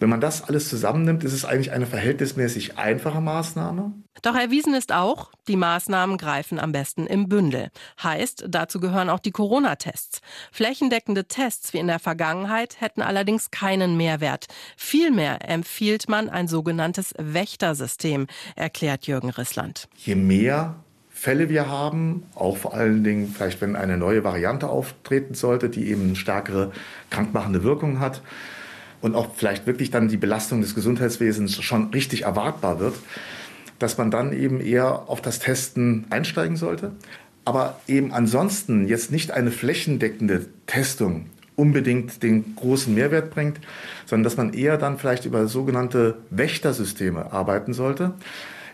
Wenn 0.00 0.08
man 0.08 0.20
das 0.20 0.44
alles 0.44 0.68
zusammennimmt, 0.68 1.24
ist 1.24 1.32
es 1.32 1.44
eigentlich 1.44 1.72
eine 1.72 1.86
verhältnismäßig 1.86 2.78
einfache 2.78 3.20
Maßnahme. 3.20 3.92
Doch 4.22 4.36
erwiesen 4.36 4.74
ist 4.74 4.92
auch, 4.92 5.32
die 5.48 5.56
Maßnahmen 5.56 6.18
greifen 6.18 6.60
am 6.60 6.70
besten 6.70 7.06
im 7.06 7.28
Bündel. 7.28 7.70
Heißt, 8.02 8.44
dazu 8.48 8.78
gehören 8.78 9.10
auch 9.10 9.18
die 9.18 9.32
Corona-Tests. 9.32 10.20
Flächendeckende 10.52 11.24
Tests 11.24 11.72
wie 11.72 11.78
in 11.78 11.88
der 11.88 11.98
Vergangenheit 11.98 12.80
hätten 12.80 13.02
allerdings 13.02 13.50
keinen 13.50 13.96
Mehrwert. 13.96 14.46
Vielmehr 14.76 15.48
empfiehlt 15.48 16.08
man 16.08 16.28
ein 16.28 16.46
sogenanntes 16.46 17.12
Wächtersystem, 17.18 18.28
erklärt 18.54 19.06
Jürgen 19.08 19.30
Rissland. 19.30 19.88
Je 19.96 20.14
mehr 20.14 20.76
Fälle 21.20 21.48
wir 21.48 21.68
haben, 21.68 22.22
auch 22.36 22.56
vor 22.56 22.74
allen 22.74 23.02
Dingen 23.02 23.34
vielleicht, 23.34 23.60
wenn 23.60 23.74
eine 23.74 23.96
neue 23.96 24.22
Variante 24.22 24.68
auftreten 24.68 25.34
sollte, 25.34 25.68
die 25.68 25.90
eben 25.90 26.14
stärkere 26.14 26.70
krankmachende 27.10 27.64
Wirkung 27.64 27.98
hat, 27.98 28.22
und 29.00 29.16
auch 29.16 29.34
vielleicht 29.34 29.66
wirklich 29.66 29.90
dann 29.90 30.06
die 30.06 30.16
Belastung 30.16 30.60
des 30.60 30.76
Gesundheitswesens 30.76 31.60
schon 31.60 31.90
richtig 31.90 32.22
erwartbar 32.22 32.78
wird, 32.78 32.94
dass 33.80 33.98
man 33.98 34.12
dann 34.12 34.32
eben 34.32 34.60
eher 34.60 35.08
auf 35.08 35.20
das 35.20 35.40
Testen 35.40 36.06
einsteigen 36.10 36.56
sollte. 36.56 36.92
Aber 37.44 37.80
eben 37.88 38.12
ansonsten 38.12 38.86
jetzt 38.86 39.10
nicht 39.10 39.32
eine 39.32 39.50
flächendeckende 39.50 40.46
Testung 40.66 41.26
unbedingt 41.56 42.22
den 42.22 42.54
großen 42.54 42.94
Mehrwert 42.94 43.30
bringt, 43.30 43.58
sondern 44.06 44.22
dass 44.22 44.36
man 44.36 44.52
eher 44.52 44.78
dann 44.78 44.98
vielleicht 44.98 45.24
über 45.24 45.48
sogenannte 45.48 46.18
Wächtersysteme 46.30 47.32
arbeiten 47.32 47.72
sollte. 47.72 48.14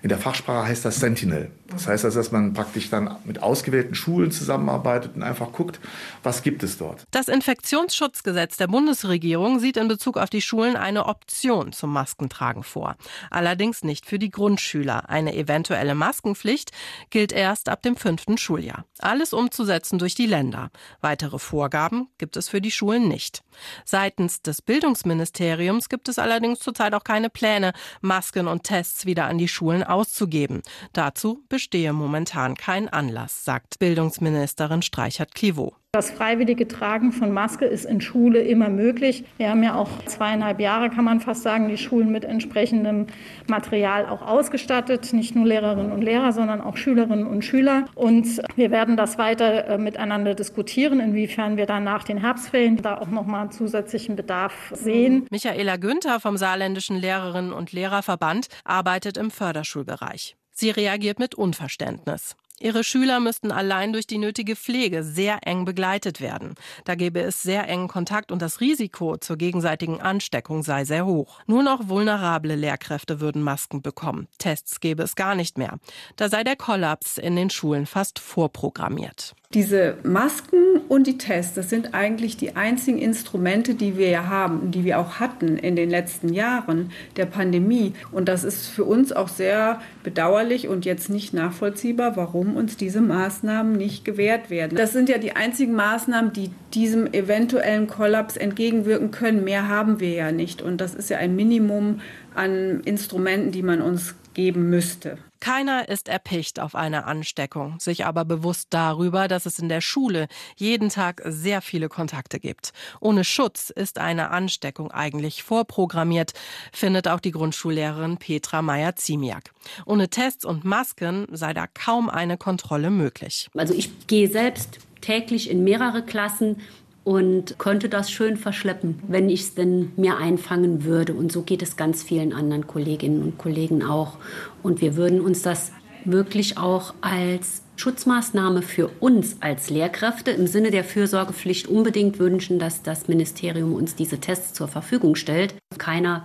In 0.05 0.11
der 0.11 0.19
Fachsprache 0.19 0.69
heißt 0.69 0.85
das 0.85 0.97
Sentinel. 0.97 1.51
Das 1.69 1.89
heißt 1.89 2.05
also, 2.05 2.19
dass 2.19 2.31
man 2.31 2.53
praktisch 2.53 2.91
dann 2.91 3.17
mit 3.25 3.43
ausgewählten 3.43 3.95
Schulen 3.95 4.31
zusammenarbeitet 4.31 5.17
und 5.17 5.23
einfach 5.23 5.51
guckt, 5.51 5.81
was 6.23 6.43
gibt 6.43 6.63
es 6.63 6.77
dort. 6.77 7.05
Das 7.11 7.27
Infektionsschutzgesetz 7.27 8.59
der 8.59 8.67
Bundesregierung 8.67 9.61
sieht 9.61 9.79
in 9.79 9.89
Bezug 9.89 10.19
auf 10.19 10.29
die 10.29 10.43
Schulen 10.43 10.77
eine 10.77 11.07
Option 11.07 11.73
zum 11.73 11.91
Maskentragen 11.91 12.65
vor. 12.65 12.97
Allerdings 13.31 13.83
nicht 13.83 14.05
für 14.05 14.19
die 14.19 14.29
Grundschüler. 14.29 15.09
Eine 15.09 15.35
eventuelle 15.35 15.95
Maskenpflicht 15.95 16.73
gilt 17.09 17.33
erst 17.33 17.71
ab 17.71 17.81
dem 17.81 17.97
fünften 17.97 18.37
Schuljahr. 18.37 18.85
Alles 18.99 19.33
umzusetzen 19.33 19.99
durch 19.99 20.15
die 20.15 20.27
Länder. 20.27 20.71
Weitere 21.01 21.39
Vorgaben 21.39 22.09
gibt 22.19 22.37
es 22.37 22.51
für 22.51 22.61
die 22.61 22.73
Schulen 22.73 23.09
nicht. 23.09 23.43
Seitens 23.87 24.43
des 24.43 24.61
Bildungsministeriums 24.61 25.89
gibt 25.89 26.11
es 26.11 26.19
allerdings 26.19 26.59
zurzeit 26.59 26.93
auch 26.93 27.05
keine 27.05 27.31
Pläne, 27.31 27.73
Masken 28.03 28.49
und 28.49 28.65
Tests 28.65 29.07
wieder 29.07 29.25
an 29.25 29.39
die 29.39 29.49
Schulen 29.49 29.83
auszugeben. 29.95 30.63
Dazu 30.93 31.45
bestehe 31.49 31.93
momentan 31.93 32.57
kein 32.57 32.89
Anlass, 32.89 33.45
sagt 33.45 33.79
Bildungsministerin 33.79 34.83
Streichert-Clivaux. 34.83 35.84
Das 35.95 36.11
freiwillige 36.11 36.67
Tragen 36.67 37.13
von 37.13 37.31
Maske 37.31 37.67
ist 37.67 37.85
in 37.85 38.01
Schule 38.01 38.41
immer 38.41 38.69
möglich. 38.69 39.23
Wir 39.37 39.51
haben 39.51 39.63
ja 39.63 39.77
auch 39.77 40.05
zweieinhalb 40.07 40.59
Jahre, 40.59 40.91
kann 40.91 41.05
man 41.05 41.21
fast 41.21 41.45
sagen, 41.45 41.69
die 41.69 41.79
Schulen 41.79 42.11
mit 42.11 42.25
entsprechendem 42.25 43.07
Material 43.47 44.07
auch 44.07 44.21
ausgestattet. 44.21 45.13
Nicht 45.13 45.37
nur 45.37 45.47
Lehrerinnen 45.47 45.93
und 45.93 46.03
Lehrer, 46.03 46.33
sondern 46.33 46.61
auch 46.61 46.77
Schülerinnen 46.77 47.29
und 47.29 47.45
Schüler. 47.45 47.85
Und 47.95 48.43
wir 48.57 48.73
werden 48.73 48.97
das 48.97 49.19
weiter 49.19 49.69
äh, 49.69 49.79
miteinander 49.79 50.35
diskutieren, 50.35 50.99
inwiefern 50.99 51.57
wir 51.57 51.67
dann 51.67 51.85
nach 51.85 52.03
den 52.03 52.19
Herbstferien 52.19 52.83
da 52.83 52.99
auch 52.99 53.07
nochmal 53.07 53.51
zusätzlichen 53.51 54.17
Bedarf 54.17 54.73
sehen. 54.75 55.29
Michaela 55.31 55.77
Günther 55.77 56.19
vom 56.19 56.37
Saarländischen 56.37 56.97
Lehrerinnen 56.97 57.53
und 57.53 57.71
Lehrerverband 57.71 58.49
arbeitet 58.65 59.17
im 59.17 59.31
Förderschulbereich. 59.31 60.35
Sie 60.51 60.71
reagiert 60.71 61.21
mit 61.21 61.37
Unverständnis. 61.37 62.35
Ihre 62.61 62.85
Schüler 62.85 63.19
müssten 63.19 63.51
allein 63.51 63.93
durch 63.93 64.07
die 64.07 64.19
nötige 64.19 64.55
Pflege 64.55 65.03
sehr 65.03 65.47
eng 65.47 65.65
begleitet 65.65 66.21
werden. 66.21 66.55
Da 66.85 66.95
gäbe 66.95 67.21
es 67.21 67.43
sehr 67.43 67.69
engen 67.69 67.89
Kontakt 67.89 68.31
und 68.31 68.41
das 68.41 68.61
Risiko 68.61 69.17
zur 69.17 69.37
gegenseitigen 69.37 70.01
Ansteckung 70.01 70.63
sei 70.63 70.85
sehr 70.85 71.05
hoch. 71.05 71.41
Nur 71.47 71.63
noch 71.63 71.89
vulnerable 71.89 72.55
Lehrkräfte 72.55 73.21
würden 73.21 73.43
Masken 73.43 73.83
bekommen. 73.83 74.29
Tests 74.39 74.81
gäbe 74.81 75.03
es 75.03 75.17
gar 75.17 75.35
nicht 75.35 75.59
mehr. 75.59 75.79
Da 76.17 76.29
sei 76.29 76.45
der 76.45 76.57
Kollaps 76.57 77.19
in 77.19 77.35
den 77.35 77.51
Schulen 77.51 77.87
fast 77.87 78.19
vorprogrammiert. 78.19 79.35
Diese 79.55 79.95
Masken 80.03 80.81
und 80.89 81.07
die 81.07 81.17
Tests, 81.17 81.55
das 81.55 81.71
sind 81.71 81.95
eigentlich 81.95 82.37
die 82.37 82.57
einzigen 82.57 82.99
Instrumente, 82.99 83.75
die 83.75 83.97
wir 83.97 84.09
ja 84.09 84.27
haben, 84.27 84.73
die 84.73 84.85
wir 84.85 84.99
auch 84.99 85.21
hatten 85.21 85.57
in 85.57 85.77
den 85.77 85.91
letzten 85.91 86.33
Jahren 86.33 86.91
der 87.17 87.27
Pandemie. 87.27 87.93
Und 88.11 88.29
das 88.29 88.43
ist 88.43 88.67
für 88.67 88.83
uns 88.83 89.13
auch 89.13 89.29
sehr 89.29 89.81
bedauerlich 90.03 90.67
und 90.67 90.85
jetzt 90.85 91.09
nicht 91.09 91.35
nachvollziehbar, 91.35 92.17
warum 92.17 92.57
uns 92.57 92.77
diese 92.77 93.01
Maßnahmen 93.01 93.77
nicht 93.77 94.05
gewährt 94.05 94.51
werden. 94.51 94.77
Das 94.77 94.93
sind 94.93 95.09
ja 95.09 95.19
die 95.19 95.37
einzigen 95.37 95.75
Maßnahmen, 95.75 96.33
die 96.33 96.51
diesem 96.75 97.13
eventuellen 97.13 97.87
Kollaps 97.87 98.37
entgegenwirken 98.37 99.13
können. 99.13 99.45
Mehr 99.45 99.69
haben 99.69 100.01
wir 100.01 100.11
ja 100.11 100.33
nicht. 100.33 100.63
Und 100.63 100.81
das 100.81 100.95
ist 100.95 101.11
ja 101.11 101.19
ein 101.19 101.37
Minimum 101.37 102.01
an 102.35 102.81
Instrumenten, 102.81 103.53
die 103.53 103.63
man 103.63 103.81
uns 103.81 104.17
geben 104.35 104.69
müsste. 104.69 105.19
Keiner 105.41 105.89
ist 105.89 106.09
erpicht 106.09 106.61
auf 106.61 106.75
eine 106.75 107.05
Ansteckung, 107.05 107.79
sich 107.79 108.07
aber 108.07 108.25
bewusst 108.25 108.69
darüber, 108.71 109.29
dass 109.29 109.47
es 109.47 109.59
in 109.59 109.69
der 109.69 109.81
Schule 109.81 110.29
jeden 110.57 110.89
Tag 110.89 111.23
sehr 111.25 111.61
viele 111.61 111.89
Kontakte 111.89 112.41
gibt. 112.41 112.73
Ohne 113.01 113.25
Schutz 113.25 113.71
ist 113.71 113.99
eine 113.99 114.31
Ansteckung 114.31 114.91
eigentlich 114.91 115.43
vorprogrammiert, 115.43 116.33
findet 116.73 117.09
auch 117.09 117.21
die 117.21 117.33
Grundschullehrerin 117.33 118.17
Petra 118.17 118.63
Meyer-Ziemiak. 118.63 119.53
Ohne 119.87 120.09
Tests 120.09 120.45
und 120.45 120.65
Masken 120.65 121.27
sei 121.31 121.53
da 121.53 121.67
kaum 121.67 122.09
eine 122.09 122.39
Kontrolle 122.39 122.91
möglich. 122.91 123.49
Also 123.55 123.75
ich 123.75 124.07
gehe 124.07 124.29
selbst 124.29 124.79
täglich 125.01 125.51
in 125.51 125.65
mehrere 125.65 126.03
Klassen 126.03 126.57
und 127.05 127.59
konnte 127.59 127.89
das 127.91 128.11
schön 128.11 128.37
verschleppen, 128.37 128.99
wenn 129.07 129.29
ich 129.29 129.43
es 129.43 129.55
denn 129.55 129.93
mir 129.97 130.17
einfangen 130.17 130.85
würde. 130.85 131.13
Und 131.15 131.31
so 131.31 131.43
geht 131.43 131.63
es 131.63 131.77
ganz 131.77 132.03
vielen 132.03 132.33
anderen 132.33 132.67
Kolleginnen 132.67 133.23
und 133.23 133.39
Kollegen 133.39 133.83
auch. 133.83 134.17
Und 134.63 134.81
wir 134.81 134.97
würden 134.97 135.21
uns 135.21 135.43
das 135.43 135.71
wirklich 136.07 136.59
auch 136.59 136.95
als 137.03 137.63
Schutzmaßnahme 137.77 138.63
für 138.63 138.89
uns 139.01 139.37
als 139.41 139.69
Lehrkräfte 139.69 140.31
im 140.31 140.47
Sinne 140.47 140.71
der 140.71 140.85
Fürsorgepflicht 140.85 141.67
unbedingt 141.67 142.19
wünschen, 142.19 142.59
dass 142.59 142.83
das 142.83 143.09
Ministerium 143.09 143.75
uns 143.75 143.95
diese 143.95 144.19
Tests 144.19 144.53
zur 144.53 144.69
Verfügung 144.69 145.15
stellt. 145.15 145.55
Keiner 145.79 146.25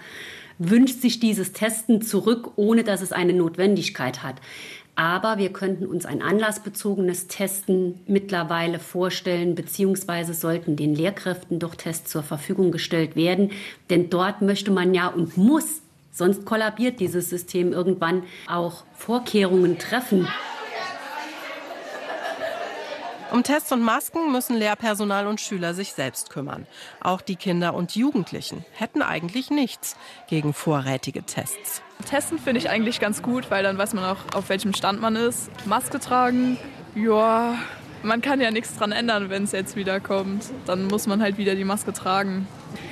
wünscht 0.60 1.02
sich 1.02 1.20
dieses 1.20 1.54
Testen 1.54 2.02
zurück, 2.02 2.52
ohne 2.58 2.84
dass 2.84 3.02
es 3.02 3.12
eine 3.12 3.34
Notwendigkeit 3.34 4.22
hat. 4.22 4.36
Aber 4.96 5.38
wir 5.38 5.54
könnten 5.54 5.86
uns 5.86 6.06
ein 6.06 6.22
anlassbezogenes 6.22 7.28
Testen 7.28 8.02
mittlerweile 8.06 8.80
vorstellen, 8.80 9.56
beziehungsweise 9.56 10.34
sollten 10.34 10.76
den 10.76 10.94
Lehrkräften 10.94 11.58
doch 11.58 11.76
Tests 11.76 12.12
zur 12.12 12.22
Verfügung 12.22 12.72
gestellt 12.72 13.16
werden. 13.16 13.52
Denn 13.90 14.10
dort 14.10 14.42
möchte 14.42 14.72
man 14.72 14.94
ja 14.94 15.08
und 15.08 15.38
muss, 15.38 15.82
sonst 16.12 16.44
kollabiert 16.44 17.00
dieses 17.00 17.30
System 17.30 17.72
irgendwann, 17.72 18.24
auch 18.48 18.84
Vorkehrungen 18.94 19.78
treffen. 19.78 20.28
Um 23.32 23.44
Tests 23.44 23.72
und 23.72 23.82
Masken 23.82 24.32
müssen 24.32 24.58
Lehrpersonal 24.58 25.28
und 25.28 25.40
Schüler 25.40 25.76
sich 25.76 25.94
selbst 25.94 26.32
kümmern. 26.32 26.66
Auch 27.00 27.22
die 27.22 27.36
Kinder 27.36 27.76
und 27.76 27.96
Jugendlichen 27.96 28.66
hätten 28.74 29.04
eigentlich 29.04 29.52
nichts 29.52 29.96
gegen 30.28 30.52
vorrätige 30.52 31.22
Tests. 31.22 31.84
Testen 32.10 32.40
finde 32.40 32.60
ich 32.60 32.72
eigentlich 32.72 33.00
ganz 33.00 33.22
gut, 33.22 33.52
weil 33.52 33.62
dann 33.62 33.78
weiß 33.78 33.94
man 33.94 34.04
auch, 34.04 34.18
auf 34.34 34.50
welchem 34.50 34.74
Stand 34.74 35.00
man 35.00 35.16
ist. 35.16 35.52
Maske 35.68 36.00
tragen, 36.00 36.58
ja, 36.96 37.56
man 38.02 38.22
kann 38.22 38.42
ja 38.42 38.50
nichts 38.50 38.76
dran 38.78 38.92
ändern, 38.92 39.30
wenn 39.30 39.44
es 39.44 39.52
jetzt 39.52 39.76
wieder 39.76 40.00
kommt. 40.00 40.46
Dann 40.66 40.88
muss 40.88 41.06
man 41.06 41.22
halt 41.22 41.38
wieder 41.38 41.54
die 41.54 41.66
Maske 41.66 41.94
tragen. 41.94 42.48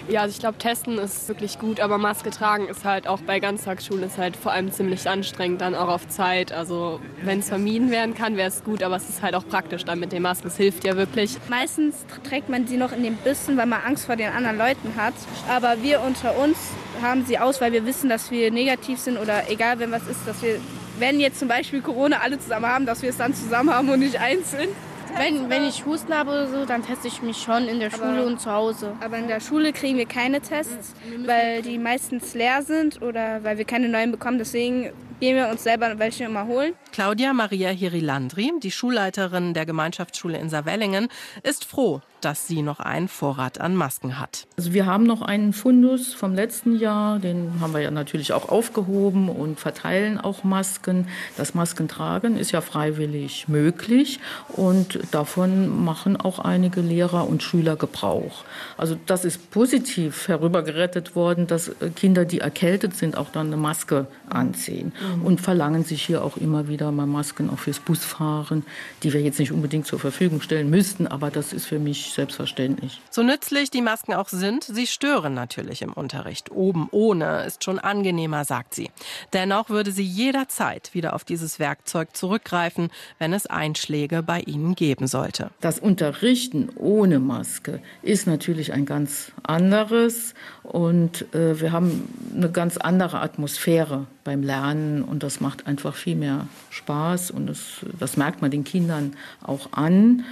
Ja, 0.10 0.22
also 0.22 0.34
ich 0.34 0.40
glaube, 0.40 0.58
testen 0.58 0.98
ist 0.98 1.28
wirklich 1.28 1.60
gut, 1.60 1.80
aber 1.80 1.98
Maske 1.98 2.30
tragen 2.30 2.68
ist 2.70 2.86
halt 2.86 3.08
auch 3.08 3.20
bei 3.20 3.40
Ganztagsschulen 3.40 4.04
ist 4.04 4.18
halt 4.18 4.38
vor 4.38 4.54
allem 4.54 4.72
ziemlich 4.72 5.10
anstrengend, 5.10 5.60
dann 5.62 5.76
auch 5.76 5.90
auf 5.90 6.08
Zeit. 6.08 6.52
Also 6.52 7.02
wenn 7.24 7.40
es 7.40 7.50
vermieden 7.50 7.92
werden 7.92 8.16
kann, 8.16 8.38
wäre 8.38 8.48
es 8.48 8.64
gut, 8.64 8.84
aber 8.84 8.96
es 8.96 9.10
ist 9.10 9.22
halt 9.22 9.36
auch 9.36 9.46
praktisch 9.48 9.84
dann 9.84 10.00
mit 10.00 10.12
den 10.12 10.22
Masken. 10.22 10.48
Es 10.48 10.58
hilft 10.58 10.86
ja 10.86 10.96
wirklich. 10.96 11.38
Meistens 11.50 12.06
trägt 12.24 12.48
man 12.50 12.68
sie 12.68 12.78
noch 12.78 12.94
in 12.94 13.04
den 13.04 13.18
Bissen, 13.18 13.58
weil 13.58 13.66
man 13.66 13.82
Angst 13.86 14.06
vor 14.06 14.16
den 14.16 14.32
anderen 14.32 14.58
Leuten 14.58 14.96
hat. 14.96 15.14
Aber 15.50 15.82
wir 15.82 16.02
unter 16.02 16.38
uns 16.38 16.58
haben 17.02 17.26
sie 17.26 17.38
aus, 17.38 17.60
weil 17.60 17.74
wir 17.74 17.86
wissen, 17.86 18.10
dass 18.10 18.32
wir 18.32 18.52
negativ 18.52 19.00
sind 19.00 19.18
oder 19.18 19.50
egal, 19.50 19.80
wenn 19.80 19.92
was 19.92 20.08
ist, 20.08 20.26
dass 20.26 20.42
wir, 20.42 20.60
wenn 21.00 21.20
jetzt 21.20 21.40
zum 21.40 21.48
Beispiel 21.48 21.82
Corona 21.82 22.20
alle 22.24 22.40
zusammen 22.40 22.66
haben, 22.66 22.86
dass 22.86 23.02
wir 23.02 23.10
es 23.10 23.18
dann 23.18 23.34
zusammen 23.34 23.74
haben 23.74 23.90
und 23.90 24.00
nicht 24.00 24.20
einzeln. 24.20 24.70
Wenn, 25.16 25.50
wenn 25.50 25.64
ich 25.64 25.86
Husten 25.86 26.14
habe 26.14 26.32
oder 26.32 26.48
so, 26.48 26.66
dann 26.66 26.84
teste 26.86 27.08
ich 27.08 27.22
mich 27.22 27.38
schon 27.38 27.68
in 27.68 27.80
der 27.80 27.90
Schule 27.90 28.20
aber, 28.20 28.26
und 28.26 28.42
zu 28.42 28.52
Hause. 28.52 28.96
Aber 29.02 29.18
in 29.18 29.28
der 29.28 29.40
Schule 29.40 29.74
kriegen 29.74 29.98
wir 29.98 30.06
keine 30.06 30.42
Tests, 30.42 30.94
weil 31.26 31.62
die 31.62 31.78
meistens 31.78 32.34
leer 32.34 32.62
sind 32.62 33.02
oder 33.02 33.44
weil 33.44 33.58
wir 33.58 33.66
keine 33.66 33.90
neuen 33.90 34.12
bekommen. 34.12 34.38
Deswegen 34.38 34.92
gehen 35.20 35.36
wir 35.36 35.50
uns 35.50 35.64
selber 35.64 35.98
welche 35.98 36.26
immer 36.26 36.46
holen. 36.46 36.74
Claudia 36.92 37.34
Maria 37.34 37.70
Hirilandri, 37.70 38.52
die 38.62 38.72
Schulleiterin 38.72 39.54
der 39.54 39.66
Gemeinschaftsschule 39.66 40.38
in 40.38 40.50
Saarwellingen, 40.50 41.08
ist 41.44 41.66
froh, 41.66 42.02
dass 42.22 42.48
sie 42.48 42.62
noch 42.62 42.80
einen 42.80 43.08
Vorrat 43.08 43.60
an 43.62 43.76
Masken 43.76 44.20
hat. 44.20 44.48
Also 44.58 44.74
wir 44.74 44.86
haben 44.86 45.04
noch 45.04 45.22
einen 45.22 45.54
Fundus 45.54 46.14
vom 46.14 46.34
letzten 46.34 46.78
Jahr, 46.78 47.20
den 47.20 47.60
haben 47.60 47.74
wir 47.74 47.82
ja 47.82 47.92
natürlich 47.92 48.34
auch 48.34 48.50
aufgehoben 48.50 49.30
und 49.30 49.60
verteilen 49.60 50.20
auch 50.20 50.44
Masken. 50.44 51.08
Das 51.38 51.54
Maskentragen 51.54 52.38
ist 52.38 52.52
ja 52.52 52.62
freiwillig 52.62 53.48
möglich 53.48 54.20
und 54.50 55.00
davon 55.12 55.84
machen 55.84 56.18
auch 56.18 56.40
einige 56.40 56.82
Lehrer 56.82 57.28
und 57.28 57.44
Schüler 57.44 57.76
Gebrauch. 57.76 58.44
Also 58.78 58.98
das 59.06 59.26
ist 59.26 59.52
positiv 59.52 60.28
herübergerettet 60.28 61.16
worden, 61.16 61.48
dass 61.48 61.72
Kinder, 61.96 62.26
die 62.26 62.40
erkältet 62.40 62.96
sind, 62.96 63.18
auch 63.18 63.30
dann 63.30 63.48
eine 63.48 63.58
Maske 63.58 64.08
anziehen 64.30 64.94
mhm. 65.16 65.26
und 65.26 65.42
verlangen 65.42 65.84
sich 65.84 66.04
hier 66.04 66.24
auch 66.24 66.38
immer 66.38 66.68
wieder 66.68 66.92
mal 66.92 67.06
Masken 67.06 67.50
auch 67.50 67.60
fürs 67.60 67.80
Busfahren, 67.80 68.66
die 69.04 69.14
wir 69.14 69.22
jetzt 69.22 69.40
nicht 69.40 69.52
unbedingt 69.52 69.86
zur 69.86 70.00
Verfügung 70.00 70.42
stellen 70.42 70.70
müssten, 70.70 71.08
aber 71.08 71.32
das 71.32 71.54
ist 71.54 71.66
für 71.66 71.80
mich 71.80 72.07
selbstverständlich. 72.14 73.02
So 73.10 73.24
nützlich 73.24 73.70
die 73.70 73.82
Masken 73.82 74.14
auch 74.14 74.30
sind, 74.30 74.64
sie 74.64 74.88
stören 74.88 75.34
natürlich 75.34 75.82
im 75.82 75.94
Unterricht. 75.94 76.52
Oben 76.52 76.88
ohne 76.92 77.44
ist 77.46 77.64
schon 77.64 77.80
angenehmer, 77.80 78.46
sagt 78.46 78.74
sie. 78.74 78.90
Dennoch 79.34 79.70
würde 79.70 79.92
sie 79.92 80.04
jederzeit 80.04 80.94
wieder 80.94 81.14
auf 81.14 81.24
dieses 81.24 81.60
Werkzeug 81.60 82.16
zurückgreifen, 82.16 82.90
wenn 83.20 83.34
es 83.34 83.46
Einschläge 83.48 84.24
bei 84.24 84.42
ihnen 84.42 84.76
geben 84.76 85.08
sollte. 85.08 85.52
Das 85.62 85.80
Unterrichten 85.80 86.70
ohne 86.76 87.20
Maske 87.20 87.82
ist 88.02 88.28
natürlich 88.28 88.74
ein 88.74 88.86
ganz 88.86 89.32
anderes 89.44 90.34
und 90.64 91.34
äh, 91.34 91.60
wir 91.60 91.72
haben 91.72 92.10
eine 92.36 92.52
ganz 92.52 92.78
andere 92.78 93.22
Atmosphäre 93.22 94.08
beim 94.24 94.44
Lernen 94.44 95.04
und 95.04 95.24
das 95.24 95.40
macht 95.40 95.68
einfach 95.68 95.96
viel 95.96 96.16
mehr 96.16 96.48
Spaß 96.70 97.32
und 97.32 97.48
das, 97.48 97.86
das 98.00 98.18
merkt 98.18 98.42
man 98.42 98.52
den 98.52 98.64
Kindern 98.64 99.16
auch 99.42 99.72
an. 99.72 100.26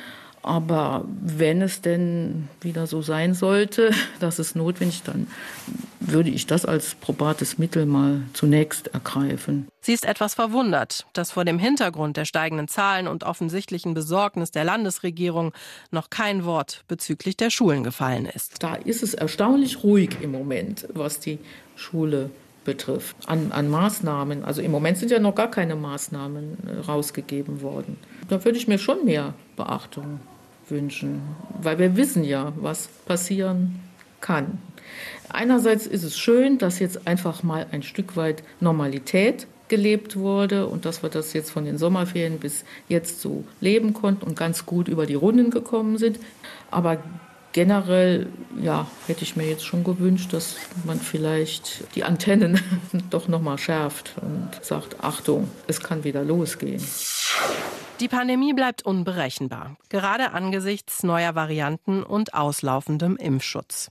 Aber 0.46 1.06
wenn 1.22 1.64
es 1.64 1.82
denn 1.82 2.48
wieder 2.62 2.86
so 2.86 3.02
sein 3.02 3.34
sollte, 3.34 3.90
dass 4.20 4.38
es 4.38 4.54
notwendig, 4.54 5.02
dann 5.04 5.26
würde 6.00 6.30
ich 6.30 6.46
das 6.46 6.66
als 6.66 6.94
probates 6.94 7.58
Mittel 7.58 7.88
mal 7.88 8.22
zunächst 8.34 8.90
ergreifen. 8.90 9.68
Sie 9.82 9.94
ist 9.94 10.06
etwas 10.06 10.36
verwundert, 10.36 11.08
dass 11.14 11.32
vor 11.32 11.46
dem 11.46 11.58
Hintergrund 11.58 12.16
der 12.16 12.26
steigenden 12.26 12.68
Zahlen 12.68 13.08
und 13.08 13.24
offensichtlichen 13.24 13.96
Besorgnis 13.96 14.52
der 14.52 14.66
Landesregierung 14.66 15.52
noch 15.90 16.12
kein 16.12 16.46
Wort 16.46 16.84
bezüglich 16.88 17.38
der 17.38 17.50
Schulen 17.50 17.84
gefallen 17.84 18.28
ist. 18.28 18.62
Da 18.62 18.76
ist 18.76 19.02
es 19.02 19.16
erstaunlich 19.16 19.84
ruhig 19.84 20.18
im 20.22 20.32
Moment, 20.32 20.88
was 20.94 21.20
die 21.20 21.40
Schule 21.76 22.30
betrifft, 22.66 23.16
an, 23.26 23.52
an 23.52 23.68
Maßnahmen. 23.68 24.46
Also 24.46 24.62
im 24.62 24.70
Moment 24.70 25.00
sind 25.00 25.10
ja 25.10 25.20
noch 25.20 25.34
gar 25.34 25.50
keine 25.50 25.76
Maßnahmen 25.76 26.58
äh, 26.68 26.86
rausgegeben 26.86 27.62
worden. 27.62 27.98
Da 28.28 28.46
würde 28.46 28.60
ich 28.60 28.68
mir 28.68 28.78
schon 28.78 29.06
mehr 29.06 29.34
Beachtung 29.56 30.20
wünschen, 30.70 31.22
weil 31.62 31.80
wir 31.80 31.96
wissen 31.96 32.24
ja, 32.24 32.54
was 32.56 32.88
passieren 33.06 33.80
kann. 34.22 34.60
Einerseits 35.30 35.88
ist 35.88 36.04
es 36.04 36.18
schön, 36.18 36.58
dass 36.58 36.80
jetzt 36.80 37.08
einfach 37.08 37.44
mal 37.44 37.68
ein 37.72 37.84
Stück 37.84 38.16
weit 38.16 38.44
Normalität 38.60 39.48
gelebt 39.68 40.16
wurde 40.16 40.68
und 40.68 40.86
dass 40.86 41.02
wir 41.02 41.10
das 41.10 41.34
jetzt 41.34 41.50
von 41.50 41.66
den 41.66 41.78
Sommerferien 41.78 42.40
bis 42.40 42.66
jetzt 42.88 43.22
so 43.22 43.44
leben 43.62 43.94
konnten 43.94 44.26
und 44.26 44.36
ganz 44.36 44.66
gut 44.66 44.88
über 44.88 45.06
die 45.06 45.16
Runden 45.16 45.50
gekommen 45.50 45.98
sind. 45.98 46.20
Aber 46.70 47.00
generell 47.52 48.28
ja, 48.62 48.88
hätte 49.08 49.24
ich 49.24 49.36
mir 49.36 49.48
jetzt 49.48 49.66
schon 49.66 49.84
gewünscht, 49.84 50.34
dass 50.34 50.58
man 50.84 51.00
vielleicht 51.00 51.84
die 51.96 52.04
Antennen 52.04 52.60
doch 53.10 53.28
noch 53.28 53.42
mal 53.42 53.58
schärft 53.58 54.14
und 54.22 54.50
sagt, 54.62 55.04
Achtung, 55.04 55.50
es 55.68 55.80
kann 55.80 56.04
wieder 56.04 56.24
losgehen. 56.24 56.84
Die 58.02 58.10
Pandemie 58.10 58.52
bleibt 58.52 58.84
unberechenbar, 58.84 59.78
gerade 59.88 60.34
angesichts 60.34 61.04
neuer 61.04 61.34
Varianten 61.34 62.04
und 62.04 62.34
auslaufendem 62.34 63.16
Impfschutz. 63.16 63.90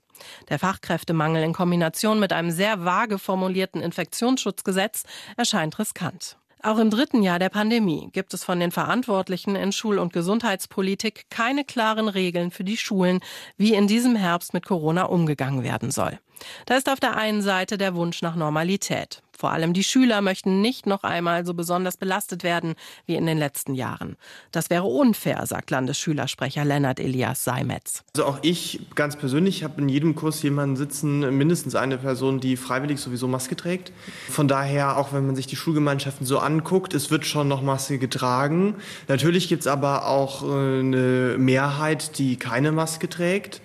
Der 0.50 0.58
Fachkräftemangel 0.58 1.42
in 1.42 1.54
Kombination 1.54 2.20
mit 2.20 2.34
einem 2.34 2.50
sehr 2.50 2.84
vage 2.84 3.18
formulierten 3.18 3.80
Infektionsschutzgesetz 3.80 5.04
erscheint 5.38 5.78
riskant. 5.78 6.36
Auch 6.62 6.78
im 6.78 6.90
dritten 6.90 7.22
Jahr 7.22 7.38
der 7.38 7.48
Pandemie 7.48 8.10
gibt 8.12 8.34
es 8.34 8.44
von 8.44 8.60
den 8.60 8.72
Verantwortlichen 8.72 9.56
in 9.56 9.72
Schul- 9.72 9.98
und 9.98 10.12
Gesundheitspolitik 10.12 11.24
keine 11.30 11.64
klaren 11.64 12.08
Regeln 12.08 12.50
für 12.50 12.64
die 12.64 12.76
Schulen, 12.76 13.20
wie 13.56 13.74
in 13.74 13.86
diesem 13.86 14.16
Herbst 14.16 14.52
mit 14.52 14.66
Corona 14.66 15.04
umgegangen 15.04 15.62
werden 15.62 15.90
soll. 15.90 16.18
Da 16.66 16.76
ist 16.76 16.90
auf 16.90 17.00
der 17.00 17.16
einen 17.16 17.40
Seite 17.40 17.78
der 17.78 17.94
Wunsch 17.94 18.20
nach 18.20 18.36
Normalität. 18.36 19.23
Vor 19.36 19.52
allem 19.52 19.72
die 19.72 19.84
Schüler 19.84 20.20
möchten 20.20 20.60
nicht 20.60 20.86
noch 20.86 21.02
einmal 21.02 21.44
so 21.44 21.54
besonders 21.54 21.96
belastet 21.96 22.44
werden 22.44 22.74
wie 23.06 23.16
in 23.16 23.26
den 23.26 23.38
letzten 23.38 23.74
Jahren. 23.74 24.16
Das 24.52 24.70
wäre 24.70 24.84
unfair, 24.84 25.44
sagt 25.46 25.70
Landesschülersprecher 25.70 26.64
Lennart 26.64 27.00
Elias 27.00 27.44
Seimetz. 27.44 28.04
Also 28.16 28.26
auch 28.26 28.38
ich 28.42 28.80
ganz 28.94 29.16
persönlich 29.16 29.64
habe 29.64 29.80
in 29.80 29.88
jedem 29.88 30.14
Kurs 30.14 30.42
jemanden 30.42 30.76
sitzen, 30.76 31.36
mindestens 31.36 31.74
eine 31.74 31.98
Person, 31.98 32.40
die 32.40 32.56
freiwillig 32.56 33.00
sowieso 33.00 33.28
Maske 33.28 33.56
trägt. 33.56 33.92
Von 34.28 34.48
daher, 34.48 34.96
auch 34.96 35.12
wenn 35.12 35.26
man 35.26 35.36
sich 35.36 35.46
die 35.46 35.56
Schulgemeinschaften 35.56 36.26
so 36.26 36.38
anguckt, 36.38 36.94
es 36.94 37.10
wird 37.10 37.26
schon 37.26 37.48
noch 37.48 37.62
Maske 37.62 37.98
getragen. 37.98 38.76
Natürlich 39.08 39.48
gibt 39.48 39.62
es 39.62 39.66
aber 39.66 40.06
auch 40.06 40.42
äh, 40.42 40.46
eine 40.46 41.36
Mehrheit, 41.38 42.18
die 42.18 42.36
keine 42.36 42.72
Maske 42.72 43.08
trägt. 43.08 43.60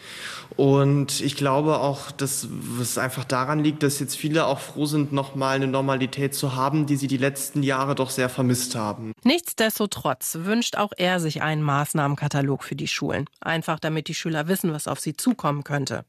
Und 0.59 1.21
ich 1.21 1.37
glaube 1.37 1.79
auch, 1.79 2.11
dass 2.11 2.45
es 2.81 2.97
einfach 2.97 3.23
daran 3.23 3.63
liegt, 3.63 3.81
dass 3.81 3.97
jetzt 4.01 4.17
viele 4.17 4.45
auch 4.45 4.59
froh 4.59 4.85
sind, 4.85 5.13
nochmal 5.13 5.55
eine 5.55 5.67
Normalität 5.67 6.35
zu 6.35 6.53
haben, 6.53 6.85
die 6.85 6.97
sie 6.97 7.07
die 7.07 7.15
letzten 7.15 7.63
Jahre 7.63 7.95
doch 7.95 8.09
sehr 8.09 8.27
vermisst 8.27 8.75
haben. 8.75 9.13
Nichtsdestotrotz 9.23 10.39
wünscht 10.41 10.75
auch 10.75 10.91
er 10.97 11.21
sich 11.21 11.41
einen 11.41 11.63
Maßnahmenkatalog 11.63 12.65
für 12.65 12.75
die 12.75 12.89
Schulen. 12.89 13.23
Einfach 13.39 13.79
damit 13.79 14.09
die 14.09 14.13
Schüler 14.13 14.49
wissen, 14.49 14.73
was 14.73 14.89
auf 14.89 14.99
sie 14.99 15.15
zukommen 15.15 15.63
könnte. 15.63 16.03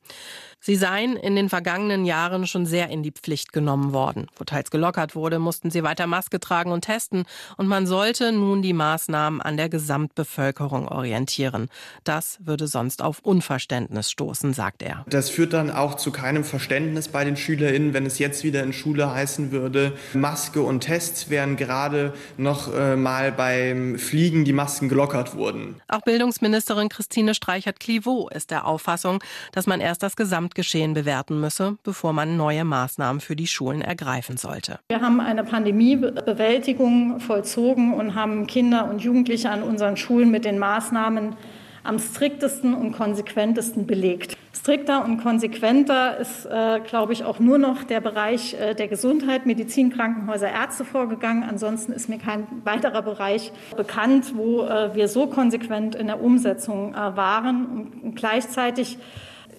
Sie 0.62 0.76
seien 0.76 1.16
in 1.16 1.36
den 1.36 1.48
vergangenen 1.48 2.04
Jahren 2.04 2.46
schon 2.46 2.66
sehr 2.66 2.90
in 2.90 3.02
die 3.02 3.12
Pflicht 3.12 3.54
genommen 3.54 3.94
worden. 3.94 4.26
Wo 4.36 4.44
teils 4.44 4.70
gelockert 4.70 5.14
wurde, 5.14 5.38
mussten 5.38 5.70
sie 5.70 5.82
weiter 5.82 6.06
Maske 6.06 6.38
tragen 6.38 6.70
und 6.70 6.82
testen. 6.84 7.24
Und 7.56 7.66
man 7.66 7.86
sollte 7.86 8.30
nun 8.30 8.60
die 8.60 8.74
Maßnahmen 8.74 9.40
an 9.40 9.56
der 9.56 9.70
Gesamtbevölkerung 9.70 10.86
orientieren. 10.86 11.70
Das 12.04 12.38
würde 12.42 12.66
sonst 12.66 13.00
auf 13.00 13.20
Unverständnis 13.20 14.10
stoßen, 14.10 14.39
sagt 14.52 14.82
er. 14.82 15.04
Das 15.08 15.30
führt 15.30 15.52
dann 15.52 15.70
auch 15.70 15.94
zu 15.94 16.10
keinem 16.10 16.44
Verständnis 16.44 17.08
bei 17.08 17.24
den 17.24 17.36
SchülerInnen, 17.36 17.94
wenn 17.94 18.06
es 18.06 18.18
jetzt 18.18 18.44
wieder 18.44 18.62
in 18.62 18.72
Schule 18.72 19.12
heißen 19.12 19.52
würde, 19.52 19.92
Maske 20.14 20.62
und 20.62 20.80
Tests 20.80 21.30
wären 21.30 21.56
gerade 21.56 22.12
noch 22.36 22.74
äh, 22.74 22.96
mal 22.96 23.32
beim 23.32 23.98
Fliegen 23.98 24.44
die 24.44 24.52
Masken 24.52 24.88
gelockert 24.88 25.34
wurden. 25.36 25.80
Auch 25.88 26.02
Bildungsministerin 26.02 26.88
Christine 26.88 27.34
Streichert-Clivaux 27.34 28.30
ist 28.34 28.50
der 28.50 28.66
Auffassung, 28.66 29.22
dass 29.52 29.66
man 29.66 29.80
erst 29.80 30.02
das 30.02 30.16
Gesamt 30.16 30.40
Gesamtgeschehen 30.40 30.94
bewerten 30.94 31.40
müsse, 31.40 31.76
bevor 31.82 32.12
man 32.12 32.36
neue 32.36 32.64
Maßnahmen 32.64 33.20
für 33.20 33.36
die 33.36 33.46
Schulen 33.46 33.82
ergreifen 33.82 34.36
sollte. 34.36 34.78
Wir 34.88 35.00
haben 35.00 35.20
eine 35.20 35.44
Pandemiebewältigung 35.44 37.20
vollzogen 37.20 37.92
und 37.92 38.14
haben 38.14 38.46
Kinder 38.46 38.88
und 38.88 39.00
Jugendliche 39.00 39.50
an 39.50 39.62
unseren 39.62 39.96
Schulen 39.96 40.30
mit 40.30 40.44
den 40.44 40.58
Maßnahmen 40.58 41.36
am 41.82 41.98
striktesten 41.98 42.74
und 42.74 42.92
konsequentesten 42.92 43.86
belegt. 43.86 44.36
Strikter 44.52 45.04
und 45.04 45.18
konsequenter 45.18 46.18
ist, 46.18 46.44
äh, 46.44 46.80
glaube 46.80 47.12
ich, 47.12 47.24
auch 47.24 47.38
nur 47.38 47.58
noch 47.58 47.84
der 47.84 48.00
Bereich 48.00 48.54
äh, 48.54 48.74
der 48.74 48.88
Gesundheit, 48.88 49.46
Medizin, 49.46 49.90
Krankenhäuser, 49.90 50.50
Ärzte 50.50 50.84
vorgegangen. 50.84 51.44
Ansonsten 51.44 51.92
ist 51.92 52.08
mir 52.08 52.18
kein 52.18 52.46
weiterer 52.64 53.02
Bereich 53.02 53.52
bekannt, 53.76 54.34
wo 54.36 54.64
äh, 54.64 54.94
wir 54.94 55.08
so 55.08 55.28
konsequent 55.28 55.94
in 55.94 56.08
der 56.08 56.22
Umsetzung 56.22 56.94
äh, 56.94 57.16
waren. 57.16 57.66
Und, 57.66 58.02
und 58.02 58.16
gleichzeitig 58.16 58.98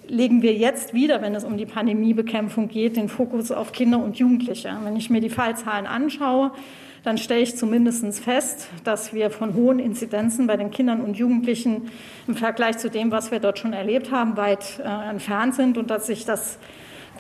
legen 0.08 0.42
wir 0.42 0.54
jetzt 0.54 0.94
wieder, 0.94 1.22
wenn 1.22 1.34
es 1.36 1.46
um 1.46 1.58
die 1.58 1.66
Pandemiebekämpfung 1.66 2.68
geht, 2.68 2.98
den 2.98 3.08
Fokus 3.08 3.52
auf 3.52 3.72
Kinder 3.72 4.04
und 4.04 4.18
Jugendliche. 4.18 4.76
Wenn 4.84 4.98
ich 4.98 5.10
mir 5.10 5.22
die 5.22 5.30
Fallzahlen 5.30 5.88
anschaue, 5.88 6.52
dann 7.04 7.18
stelle 7.18 7.42
ich 7.42 7.56
zumindest 7.56 8.24
fest, 8.24 8.68
dass 8.84 9.14
wir 9.14 9.32
von 9.32 9.56
hohen 9.56 9.80
Inzidenzen 9.80 10.48
bei 10.48 10.58
den 10.58 10.70
Kindern 10.70 11.02
und 11.02 11.18
Jugendlichen 11.18 11.90
im 12.28 12.36
Vergleich 12.36 12.78
zu 12.78 12.90
dem, 12.90 13.12
was 13.12 13.32
wir 13.32 13.40
dort 13.40 13.58
schon 13.58 13.74
erlebt 13.74 14.12
haben, 14.12 14.38
weit 14.38 14.80
äh, 14.80 15.10
entfernt 15.10 15.56
sind 15.56 15.78
und 15.78 15.90
dass 15.90 16.08
sich 16.08 16.26
das 16.26 16.60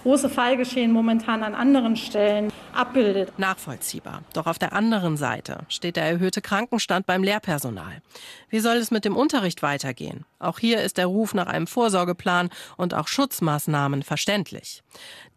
große 0.01 0.29
Fallgeschehen 0.29 0.91
momentan 0.91 1.43
an 1.43 1.55
anderen 1.55 1.95
Stellen 1.95 2.51
abbildet. 2.73 3.37
Nachvollziehbar. 3.37 4.23
Doch 4.33 4.47
auf 4.47 4.59
der 4.59 4.73
anderen 4.73 5.17
Seite 5.17 5.59
steht 5.67 5.95
der 5.95 6.05
erhöhte 6.05 6.41
Krankenstand 6.41 7.05
beim 7.05 7.23
Lehrpersonal. 7.23 8.01
Wie 8.49 8.59
soll 8.59 8.77
es 8.77 8.91
mit 8.91 9.05
dem 9.05 9.15
Unterricht 9.15 9.61
weitergehen? 9.61 10.25
Auch 10.39 10.59
hier 10.59 10.81
ist 10.81 10.97
der 10.97 11.05
Ruf 11.05 11.33
nach 11.33 11.47
einem 11.47 11.67
Vorsorgeplan 11.67 12.49
und 12.77 12.93
auch 12.93 13.07
Schutzmaßnahmen 13.07 14.03
verständlich. 14.03 14.83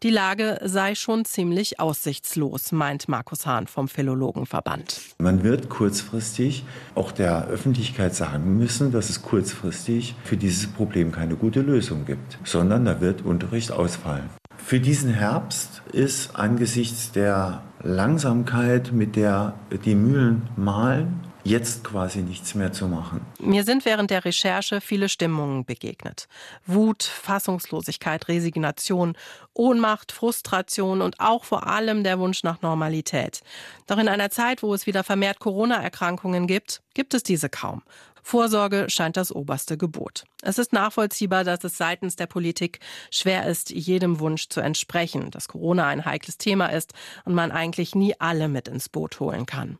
Die 0.03 0.11
Lage 0.11 0.59
sei 0.62 0.94
schon 0.94 1.24
ziemlich 1.24 1.81
aussichtslos, 1.81 2.72
meint 2.72 3.09
Markus 3.09 3.46
Hahn 3.46 3.66
vom 3.66 3.88
Philologenverband. 3.88 5.00
Man 5.18 5.42
wird 5.42 5.68
kurzfristig 5.68 6.64
auch 6.94 7.12
der 7.12 7.46
Öffentlichkeit 7.46 8.14
sagen 8.14 8.57
müssen, 8.59 8.92
dass 8.92 9.11
es 9.11 9.22
kurzfristig 9.22 10.14
für 10.24 10.37
dieses 10.37 10.66
Problem 10.66 11.12
keine 11.12 11.37
gute 11.37 11.61
Lösung 11.61 12.05
gibt, 12.05 12.38
sondern 12.44 12.85
da 12.85 13.00
wird 13.00 13.22
Unterricht 13.22 13.72
ausfallen. 13.72 14.29
Für 14.64 14.81
diesen 14.81 15.12
Herbst 15.12 15.83
ist 15.92 16.37
angesichts 16.37 17.12
der 17.12 17.62
Langsamkeit, 17.83 18.92
mit 18.92 19.14
der 19.14 19.53
die 19.85 19.94
Mühlen 19.94 20.48
mahlen, 20.57 21.20
jetzt 21.44 21.85
quasi 21.85 22.22
nichts 22.22 22.55
mehr 22.55 22.72
zu 22.72 22.88
machen. 22.88 23.20
Mir 23.38 23.64
sind 23.64 23.85
während 23.85 24.11
der 24.11 24.24
Recherche 24.24 24.81
viele 24.81 25.11
Stimmungen 25.11 25.66
begegnet. 25.66 26.29
Wut, 26.64 27.03
Fassungslosigkeit, 27.03 28.27
Resignation, 28.29 29.18
Ohnmacht, 29.53 30.12
Frustration 30.12 31.03
und 31.03 31.20
auch 31.20 31.44
vor 31.44 31.66
allem 31.66 32.03
der 32.03 32.18
Wunsch 32.18 32.42
nach 32.42 32.62
Normalität. 32.62 33.42
Doch 33.87 33.98
in 33.98 34.09
einer 34.09 34.31
Zeit, 34.31 34.62
wo 34.62 34.72
es 34.72 34.87
wieder 34.87 35.05
vermehrt 35.05 35.40
Corona-Erkrankungen 35.40 36.46
gibt, 36.46 36.81
gibt 36.94 37.12
es 37.12 37.22
diese 37.22 37.50
kaum. 37.50 37.83
Vorsorge 38.27 38.87
scheint 38.89 39.19
das 39.19 39.31
oberste 39.31 39.77
Gebot. 39.77 40.25
Es 40.43 40.59
ist 40.59 40.73
nachvollziehbar, 40.73 41.45
dass 41.45 41.63
es 41.63 41.77
seitens 41.77 42.17
der 42.17 42.27
Politik 42.27 42.81
schwer 43.11 43.47
ist, 43.47 43.69
jedem 43.69 44.19
Wunsch 44.19 44.49
zu 44.49 44.63
entsprechen, 44.63 45.31
dass 45.31 45.47
Corona 45.47 45.87
ein 45.87 46.07
heikles 46.07 46.39
Thema 46.39 46.69
ist 46.69 46.95
und 47.27 47.35
man 47.35 47.53
eigentlich 47.53 47.95
nie 47.95 48.15
alle 48.19 48.49
mit 48.49 48.67
ins 48.67 48.89
Boot 48.89 49.21
holen 49.21 49.45
kann. 49.45 49.79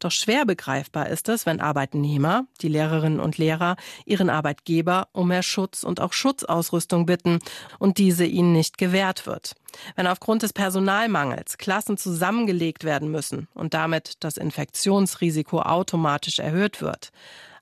Doch 0.00 0.10
schwer 0.10 0.44
begreifbar 0.44 1.08
ist 1.08 1.28
es, 1.28 1.46
wenn 1.46 1.60
Arbeitnehmer, 1.60 2.46
die 2.60 2.68
Lehrerinnen 2.68 3.20
und 3.20 3.38
Lehrer, 3.38 3.76
ihren 4.04 4.28
Arbeitgeber 4.28 5.08
um 5.12 5.28
mehr 5.28 5.44
Schutz 5.44 5.84
und 5.84 6.00
auch 6.00 6.12
Schutzausrüstung 6.12 7.06
bitten 7.06 7.38
und 7.78 7.98
diese 7.98 8.26
ihnen 8.26 8.52
nicht 8.52 8.76
gewährt 8.76 9.24
wird. 9.26 9.54
Wenn 9.94 10.08
aufgrund 10.08 10.42
des 10.42 10.52
Personalmangels 10.52 11.58
Klassen 11.58 11.96
zusammengelegt 11.96 12.82
werden 12.82 13.10
müssen 13.10 13.46
und 13.54 13.72
damit 13.72 14.14
das 14.20 14.36
Infektionsrisiko 14.36 15.60
automatisch 15.62 16.40
erhöht 16.40 16.82
wird. 16.82 17.12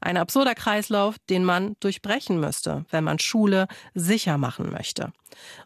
Ein 0.02 0.16
absurder 0.16 0.56
Kreislauf, 0.56 1.16
den 1.30 1.44
man 1.44 1.76
durchbrechen 1.78 2.40
müsste, 2.40 2.84
wenn 2.90 3.04
man 3.04 3.20
Schule 3.20 3.68
sicher 3.94 4.36
machen 4.36 4.72
möchte. 4.72 5.12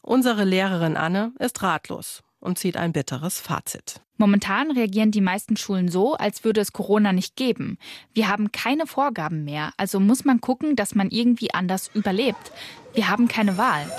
Unsere 0.03 0.44
Lehrerin 0.44 0.99
Anne 0.99 1.33
ist 1.38 1.62
ratlos 1.62 2.22
und 2.38 2.59
zieht 2.59 2.77
ein 2.77 2.92
bitteres 2.92 3.40
Fazit. 3.40 4.03
Momentan 4.18 4.70
reagieren 4.70 5.11
die 5.11 5.22
meisten 5.22 5.57
Schulen 5.57 5.88
so, 5.88 6.16
als 6.16 6.44
würde 6.44 6.61
es 6.61 6.75
Corona 6.75 7.14
nicht 7.14 7.35
geben. 7.37 7.79
Wir 8.12 8.29
haben 8.29 8.53
keine 8.53 8.87
Vorgaben 8.87 9.44
mehr, 9.44 9.72
also 9.79 10.01
muss 10.01 10.27
man 10.27 10.42
gucken, 10.42 10.77
dass 10.77 10.94
man 10.94 11.09
irgendwie 11.11 11.55
anders 11.55 11.90
überlebt. 11.94 12.53
Wir 12.92 13.09
haben 13.09 13.29
keine 13.29 13.57
Wahl. 13.57 13.90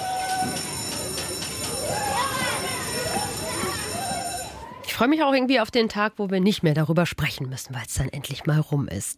Ich 4.86 4.93
freue 4.93 5.08
mich 5.08 5.23
auch 5.23 5.34
irgendwie 5.34 5.60
auf 5.60 5.71
den 5.71 5.89
Tag, 5.89 6.13
wo 6.17 6.30
wir 6.30 6.41
nicht 6.41 6.62
mehr 6.62 6.76
darüber 6.76 7.08
sprechen 7.08 7.50
müssen, 7.50 7.73
weil 7.73 7.84
es 7.88 7.95
dann 7.95 8.10
endlich 8.10 8.45
mal 8.45 8.60
rum 8.60 8.88
ist. 8.88 9.15